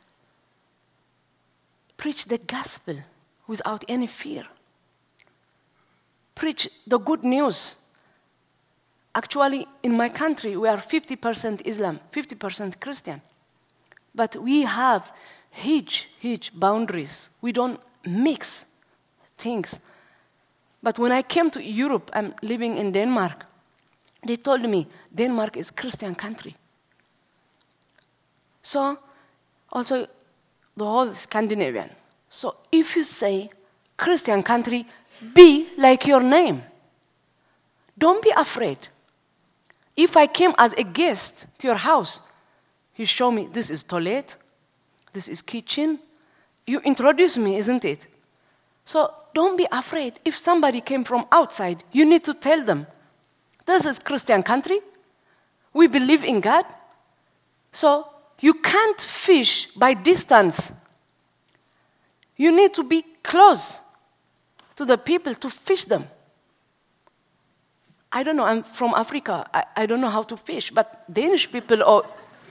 [1.96, 2.96] Preach the gospel
[3.46, 4.44] without any fear.
[6.34, 7.76] Preach the good news.
[9.14, 13.20] Actually, in my country, we are 50% Islam, 50% Christian.
[14.14, 15.12] But we have
[15.50, 17.28] huge, huge boundaries.
[17.40, 18.66] We don't mix
[19.36, 19.80] things.
[20.82, 23.46] But when I came to Europe, I'm living in Denmark,
[24.26, 26.56] they told me Denmark is Christian country.
[28.62, 28.98] So,
[29.72, 30.06] also
[30.76, 31.90] the whole Scandinavian.
[32.28, 33.50] So if you say
[33.96, 34.86] Christian country,
[35.34, 36.62] be like your name.
[37.98, 38.88] Don't be afraid.
[39.96, 42.22] If I came as a guest to your house,
[42.96, 44.36] you show me this is toilet,
[45.12, 45.98] this is kitchen.
[46.66, 48.06] You introduce me, isn't it?
[48.84, 50.18] So don't be afraid.
[50.24, 52.86] If somebody came from outside, you need to tell them,
[53.66, 54.80] this is Christian country.
[55.72, 56.64] We believe in God.
[57.70, 58.08] So
[58.40, 60.72] you can't fish by distance.
[62.36, 63.80] You need to be close
[64.76, 66.06] to the people to fish them.
[68.12, 69.48] I don't know, I'm from Africa.
[69.54, 72.04] I, I don't know how to fish, but Danish people, oh,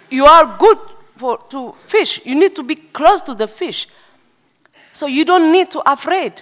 [0.09, 0.79] you are good
[1.15, 2.19] for, to fish.
[2.25, 3.87] You need to be close to the fish.
[4.91, 6.41] So you don't need to afraid.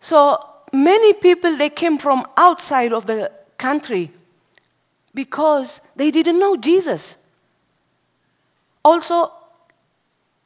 [0.00, 0.38] So
[0.72, 4.10] many people, they came from outside of the country
[5.14, 7.18] because they didn't know Jesus.
[8.84, 9.30] Also,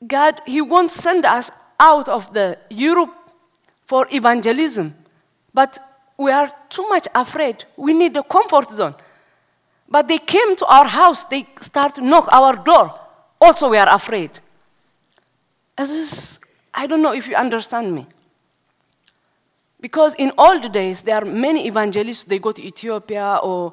[0.06, 3.14] God, He won't send us out of the Europe
[3.86, 4.94] for evangelism.
[5.54, 5.78] But
[6.20, 7.64] we are too much afraid.
[7.78, 8.94] We need a comfort zone.
[9.88, 12.94] But they came to our house, they start to knock our door.
[13.40, 14.38] Also, we are afraid.
[15.78, 16.38] As is,
[16.74, 18.06] I don't know if you understand me.
[19.80, 23.72] Because in old days, there are many evangelists, they go to Ethiopia or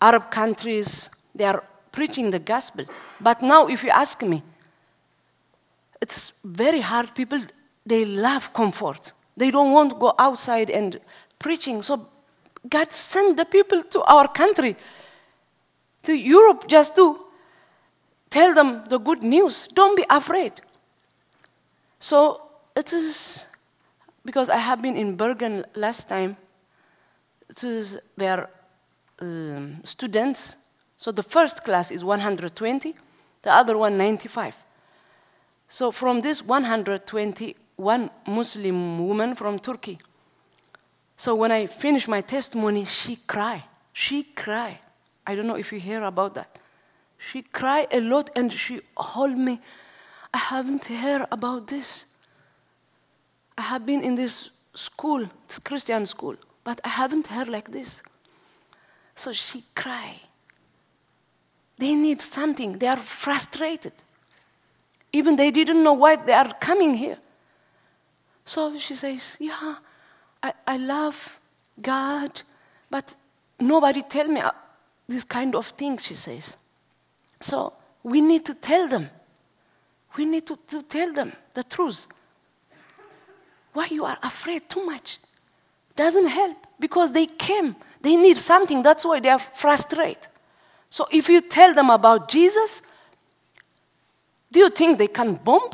[0.00, 1.62] Arab countries, they are
[1.92, 2.86] preaching the gospel.
[3.20, 4.42] But now, if you ask me,
[6.00, 7.14] it's very hard.
[7.14, 7.40] People,
[7.84, 9.12] they love comfort.
[9.36, 10.98] They don't want to go outside and
[11.42, 11.82] preaching.
[11.82, 12.08] So
[12.68, 14.76] God sent the people to our country,
[16.04, 17.18] to Europe, just to
[18.30, 19.68] tell them the good news.
[19.74, 20.52] Don't be afraid.
[21.98, 22.40] So
[22.74, 23.46] it is
[24.24, 26.36] because I have been in Bergen last time.
[27.48, 28.48] It is where
[29.20, 30.56] um, students.
[30.96, 32.94] So the first class is 120,
[33.42, 34.56] the other one 95.
[35.68, 39.98] So from this 120, one Muslim woman from Turkey.
[41.22, 43.62] So when I finished my testimony, she cried.
[43.92, 44.80] She cried.
[45.24, 46.58] I don't know if you hear about that.
[47.16, 49.60] She cried a lot and she hold me.
[50.34, 52.06] I haven't heard about this.
[53.56, 58.02] I have been in this school, it's Christian school, but I haven't heard like this.
[59.14, 60.22] So she cried.
[61.78, 62.78] They need something.
[62.78, 63.92] They are frustrated.
[65.12, 67.18] Even they didn't know why they are coming here.
[68.44, 69.76] So she says, Yeah,
[70.42, 71.38] I, I love
[71.80, 72.42] God,
[72.90, 73.14] but
[73.60, 74.50] nobody tell me uh,
[75.08, 76.56] this kind of thing, she says.
[77.40, 77.72] So
[78.02, 79.10] we need to tell them.
[80.16, 82.06] We need to, to tell them the truth.
[83.72, 85.18] Why you are afraid too much?
[85.96, 87.76] Doesn't help because they came.
[88.00, 88.82] They need something.
[88.82, 90.28] That's why they are frustrated.
[90.90, 92.82] So if you tell them about Jesus,
[94.50, 95.70] do you think they can bomb?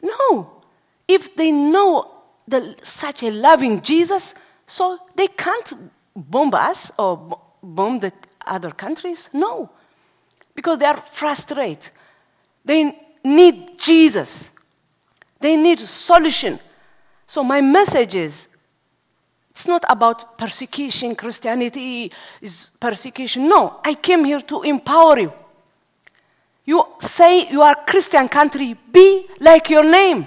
[0.00, 0.62] No.
[1.08, 2.11] If they know
[2.46, 4.34] the, such a loving Jesus,
[4.66, 5.72] so they can't
[6.14, 8.12] bomb us or bomb the
[8.46, 9.30] other countries?
[9.32, 9.70] No.
[10.54, 11.90] Because they are frustrated.
[12.64, 14.50] They need Jesus.
[15.40, 16.58] They need solution.
[17.26, 18.48] So my message is
[19.50, 23.48] it's not about persecution, Christianity is persecution.
[23.48, 25.32] No, I came here to empower you.
[26.64, 30.26] You say you are Christian country, be like your name.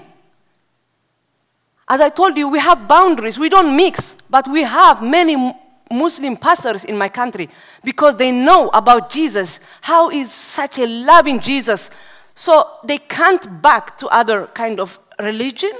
[1.87, 3.37] As I told you, we have boundaries.
[3.37, 5.55] We don't mix, but we have many
[5.91, 7.49] Muslim pastors in my country
[7.83, 11.89] because they know about Jesus, how is such a loving Jesus.
[12.33, 15.71] So they can't back to other kind of religion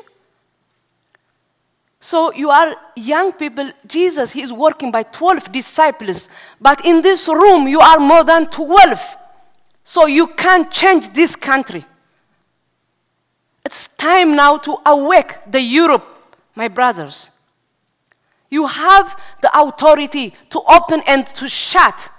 [2.06, 6.30] so you are young people, Jesus, he is working by 12 disciples.
[6.62, 9.02] But in this room, you are more than 12.
[9.84, 11.84] So you can't change this country.
[13.66, 16.06] It's time now to awake the Europe,
[16.54, 17.32] my brothers.
[18.50, 22.10] You have the authority to open and to shut.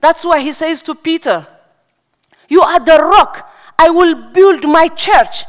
[0.00, 1.46] That's why he says to Peter,
[2.48, 3.50] You are the rock.
[3.78, 5.44] I will build my church.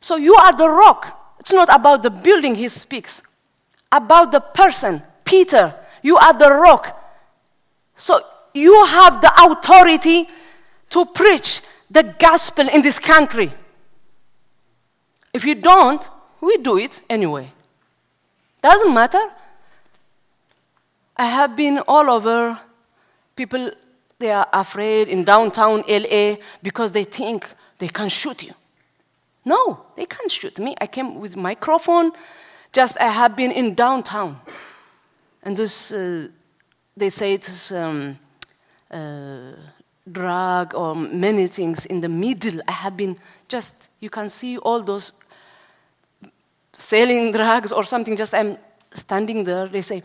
[0.00, 1.36] So you are the rock.
[1.40, 3.22] It's not about the building he speaks,
[3.92, 5.02] about the person.
[5.24, 7.00] Peter, you are the rock.
[7.96, 8.22] So
[8.54, 10.28] you have the authority
[10.90, 13.52] to preach the gospel in this country.
[15.32, 16.08] If you don't,
[16.40, 17.52] we do it anyway.
[18.62, 19.30] Doesn't matter.
[21.16, 22.58] I have been all over.
[23.36, 23.70] People,
[24.18, 27.46] they are afraid in downtown LA because they think
[27.78, 28.54] they can shoot you.
[29.44, 30.74] No, they can't shoot me.
[30.80, 32.12] I came with microphone.
[32.72, 34.40] Just I have been in downtown,
[35.42, 36.28] and this uh,
[36.96, 38.18] they say it's um,
[38.90, 39.52] uh,
[40.10, 42.60] drug or many things in the middle.
[42.68, 43.16] I have been
[43.48, 45.12] just you can see all those
[46.72, 48.16] selling drugs or something.
[48.16, 48.58] Just I'm
[48.92, 49.66] standing there.
[49.66, 50.02] They say,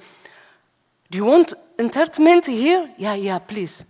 [1.10, 3.86] "Do you want entertainment here?" Yeah, yeah, please.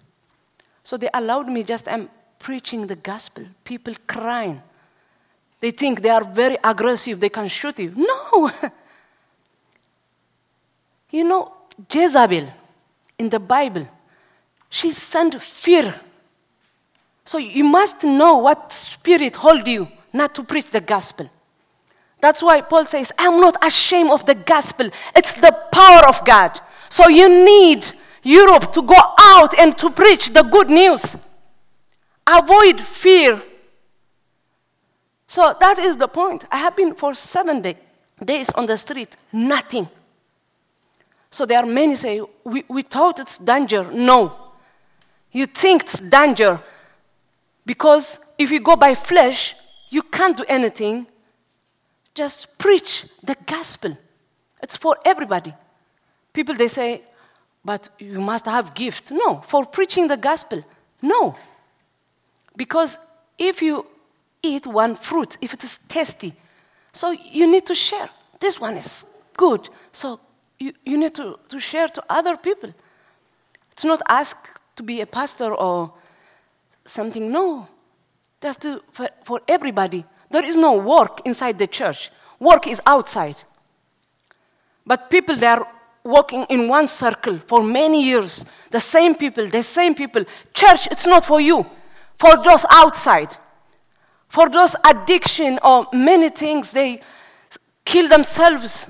[0.84, 1.64] So they allowed me.
[1.64, 3.46] Just I'm preaching the gospel.
[3.64, 4.62] People crying.
[5.60, 7.94] They think they are very aggressive, they can shoot you.
[7.96, 8.52] No!
[11.12, 11.54] you know,
[11.92, 12.48] Jezebel
[13.18, 13.88] in the Bible,
[14.70, 16.00] she sent fear.
[17.26, 21.30] So you must know what spirit hold you not to preach the gospel.
[22.22, 24.90] That's why Paul says, I'm not ashamed of the gospel.
[25.16, 26.60] It's the power of God.
[26.90, 27.92] So you need
[28.24, 31.16] Europe to go out and to preach the good news.
[32.28, 33.42] Avoid fear
[35.30, 36.46] so that is the point.
[36.52, 37.78] I have been for seven day,
[38.26, 39.88] days on the street, nothing.
[41.30, 43.84] So there are many say, we, we thought it's danger.
[43.92, 44.49] No.
[45.32, 46.60] You think it's danger
[47.66, 49.56] because if you go by flesh,
[49.90, 51.08] you can't do anything.
[52.16, 53.98] Just preach the gospel.
[54.62, 55.54] It's for everybody.
[56.34, 57.04] People they say,
[57.64, 59.12] but you must have gift.
[59.12, 60.64] No, for preaching the gospel.
[61.02, 61.36] No.
[62.56, 62.98] Because
[63.38, 63.86] if you
[64.42, 66.34] eat one fruit if it is tasty.
[66.92, 68.10] So you need to share.
[68.40, 69.06] This one is
[69.38, 69.70] good.
[69.92, 70.20] So
[70.58, 72.74] you, you need to, to share to other people.
[73.72, 75.92] It's not ask to be a pastor or
[76.86, 77.30] something.
[77.30, 77.68] No.
[78.42, 80.06] Just to, for, for everybody.
[80.32, 82.10] There is no work inside the church.
[82.40, 83.44] Work is outside.
[84.86, 85.68] But people, they are
[86.02, 88.46] walking in one circle for many years.
[88.72, 90.24] The same people, the same people.
[90.54, 91.66] Church, it's not for you.
[92.18, 93.36] For those outside.
[94.30, 97.02] For those addiction or many things, they
[97.84, 98.90] kill themselves.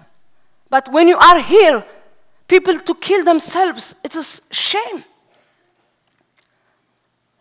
[0.69, 1.83] But when you are here,
[2.47, 5.03] people to kill themselves, it is a shame.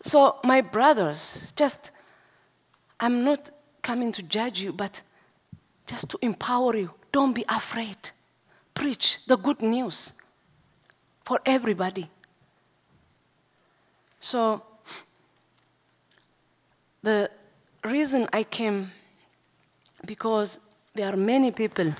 [0.09, 1.91] So, my brothers, just,
[2.99, 3.51] I'm not
[3.83, 5.03] coming to judge you, but
[5.87, 6.93] just to empower you.
[7.13, 8.13] Don't be afraid.
[8.73, 10.15] Preach the good news
[11.27, 12.09] for everybody.
[14.19, 14.63] So,
[17.03, 17.31] the
[17.85, 18.91] reason I came,
[20.07, 20.59] because
[20.95, 21.93] there are many people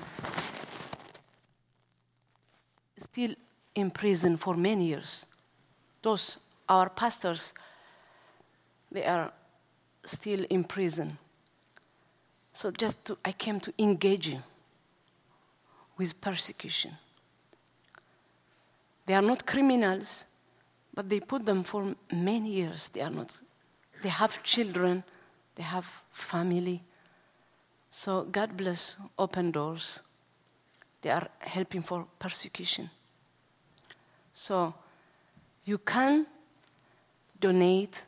[2.97, 3.35] still
[3.75, 5.27] in prison for many years.
[6.01, 7.53] Those, our pastors,
[8.91, 9.31] they are
[10.03, 11.17] still in prison.
[12.53, 14.41] So just to, I came to engage you
[15.97, 16.91] with persecution.
[19.05, 20.25] They are not criminals,
[20.93, 22.89] but they put them for many years.
[22.89, 23.33] They are not.
[24.01, 25.03] They have children,
[25.55, 26.83] they have family.
[27.89, 29.99] So God bless open doors.
[31.01, 32.89] They are helping for persecution.
[34.33, 34.73] So
[35.65, 36.25] you can
[37.39, 38.03] donate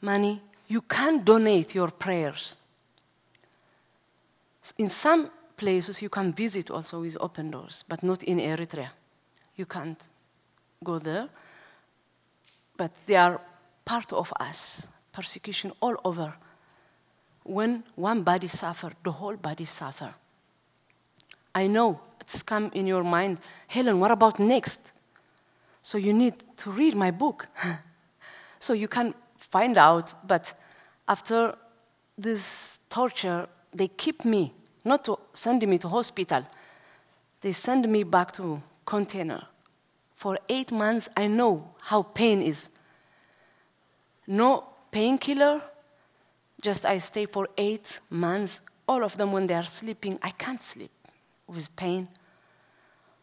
[0.00, 2.56] money, you can donate your prayers.
[4.76, 8.90] In some places, you can visit also with open doors, but not in Eritrea.
[9.56, 10.08] You can't
[10.84, 11.28] go there.
[12.76, 13.40] But they are
[13.84, 14.86] part of us.
[15.12, 16.34] Persecution all over.
[17.42, 20.14] When one body suffers, the whole body suffers.
[21.54, 24.92] I know it's come in your mind, Helen, what about next?
[25.82, 27.48] So you need to read my book.
[28.60, 29.14] so you can
[29.50, 30.54] find out, but
[31.06, 31.56] after
[32.16, 34.52] this torture, they keep me,
[34.84, 36.44] not to send me to hospital.
[37.40, 39.46] They send me back to container.
[40.16, 42.70] For eight months, I know how pain is.
[44.26, 45.62] No painkiller,
[46.60, 48.62] just I stay for eight months.
[48.88, 50.90] All of them, when they are sleeping, I can't sleep
[51.46, 52.08] with pain.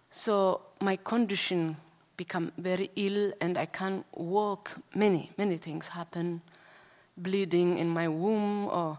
[0.09, 1.76] So my condition
[2.18, 4.72] become very ill and I can't walk.
[4.93, 6.41] Many, many things happen.
[7.18, 8.97] Bleeding in my womb or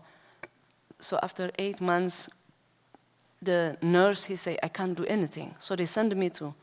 [0.99, 2.31] so after eight months
[3.43, 5.55] the nurse he say I can't do anything.
[5.59, 6.55] So they send me to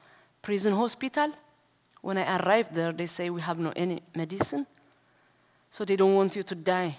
[0.41, 1.31] prison hospital.
[2.01, 4.65] When I arrived there, they say we have no any medicine.
[5.69, 6.97] So they don't want you to die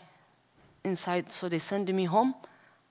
[0.83, 1.31] inside.
[1.31, 2.35] So they send me home.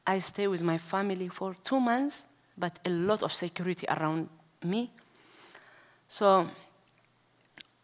[0.05, 2.25] I stay with my family for two months,
[2.57, 4.29] but a lot of security around
[4.63, 4.91] me.
[6.13, 6.47] So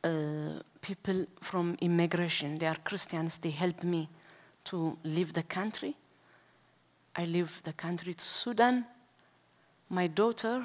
[0.04, 4.08] uh, people from immigration, they are Christians, they help me
[4.66, 5.96] to leave the country.
[7.16, 8.86] I leave the country to Sudan.
[9.90, 10.64] My daughter,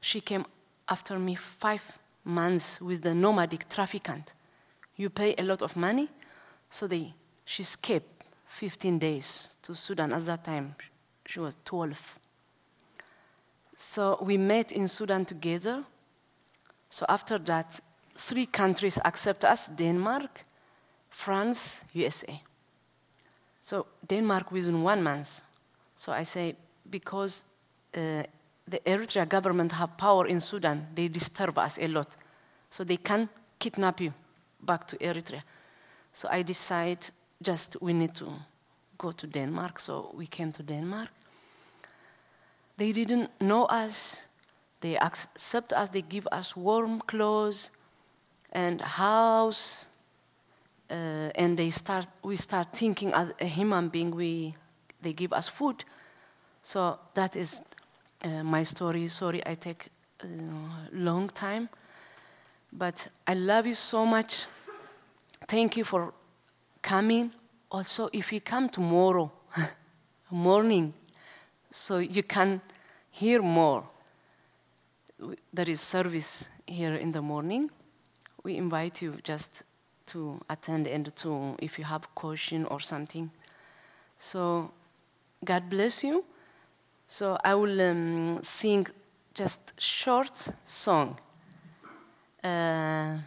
[0.00, 0.46] she came
[0.88, 1.82] after me five
[2.22, 4.34] months with the nomadic trafficant.
[4.94, 6.08] You pay a lot of money,
[6.70, 7.12] so they,
[7.44, 10.12] she escaped 15 days to Sudan.
[10.12, 10.76] At that time,
[11.26, 12.18] she was 12.
[13.74, 15.82] So we met in Sudan together.
[16.90, 17.80] So after that,
[18.14, 20.44] three countries accept us Denmark,
[21.10, 22.42] France, USA.
[23.62, 25.42] So Denmark within one month.
[25.96, 26.54] So I say,
[26.88, 27.44] because
[27.94, 28.22] uh,
[28.68, 32.08] the Eritrea government have power in Sudan, they disturb us a lot.
[32.70, 34.12] So they can kidnap you
[34.60, 35.42] back to Eritrea.
[36.12, 36.98] So I decide
[37.42, 38.32] just we need to
[38.98, 39.80] go to Denmark.
[39.80, 41.08] So we came to Denmark.
[42.76, 44.24] They didn't know us.
[44.80, 45.90] They accept us.
[45.90, 47.70] They give us warm clothes
[48.52, 49.86] and house.
[50.90, 54.14] Uh, and they start, we start thinking as a human being.
[54.14, 54.54] We,
[55.02, 55.84] they give us food.
[56.62, 57.62] So that is
[58.22, 59.08] uh, my story.
[59.08, 59.88] Sorry, I take
[60.22, 60.26] a
[60.92, 61.68] long time.
[62.72, 64.46] But I love you so much.
[65.48, 66.12] Thank you for
[66.82, 67.32] coming.
[67.70, 69.30] Also, if you come tomorrow
[70.30, 70.92] morning,
[71.70, 72.60] so you can
[73.10, 73.84] hear more.
[75.52, 77.70] There is service here in the morning.
[78.42, 79.62] We invite you just
[80.06, 83.30] to attend and to, if you have question or something.
[84.18, 84.70] So,
[85.44, 86.24] God bless you.
[87.06, 88.86] So I will um, sing
[89.32, 91.18] just short song.
[92.42, 93.18] Uh,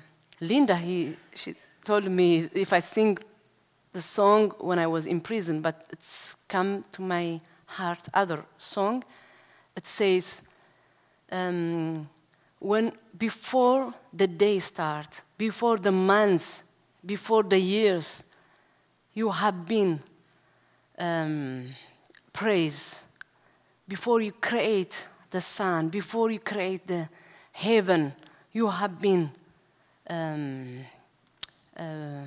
[0.41, 1.56] Linda, he, she
[1.86, 3.18] told me if I sing
[3.94, 9.03] the song when I was in prison, but it's come to my heart other song.
[9.76, 10.41] It says,
[11.32, 12.10] um,
[12.60, 16.64] when before the day start, before the months,
[17.06, 18.24] before the years,
[19.14, 20.02] you have been
[20.98, 21.68] um,
[22.34, 23.04] praised.
[23.88, 27.10] Before you create the sun, before you create the
[27.52, 28.14] heaven,
[28.52, 29.32] you have been
[30.10, 30.80] um,
[31.78, 32.26] uh,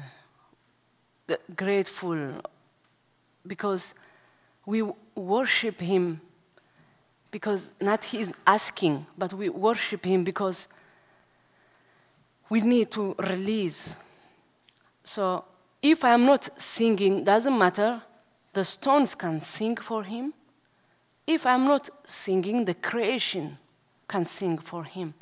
[1.55, 2.41] grateful
[3.47, 3.95] because
[4.67, 4.83] we
[5.15, 6.21] worship Him
[7.33, 10.69] because not He is asking, but we worship Him because
[12.49, 13.97] we need to release.
[15.03, 15.45] So
[15.81, 18.03] if I am not singing, doesn't matter.
[18.53, 20.35] The stones can sing for Him.
[21.27, 23.59] If I'm not singing, the creation
[24.07, 25.15] can sing for Him.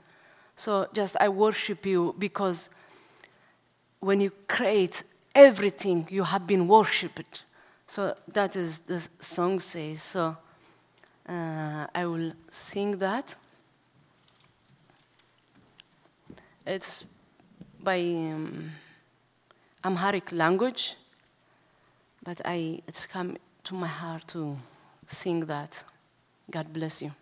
[0.56, 2.68] So just I worship you because
[4.00, 5.04] when you create
[5.34, 7.44] everything, you have been worshipped.
[7.86, 10.02] So that is the song says.
[10.02, 10.36] So
[11.31, 13.36] uh, I will sing that.
[16.66, 17.05] It's
[17.82, 18.70] by um,
[19.85, 20.97] Amharic language,
[22.23, 24.59] but I, it's come to my heart to
[25.07, 25.85] sing that.
[26.51, 27.12] God bless you.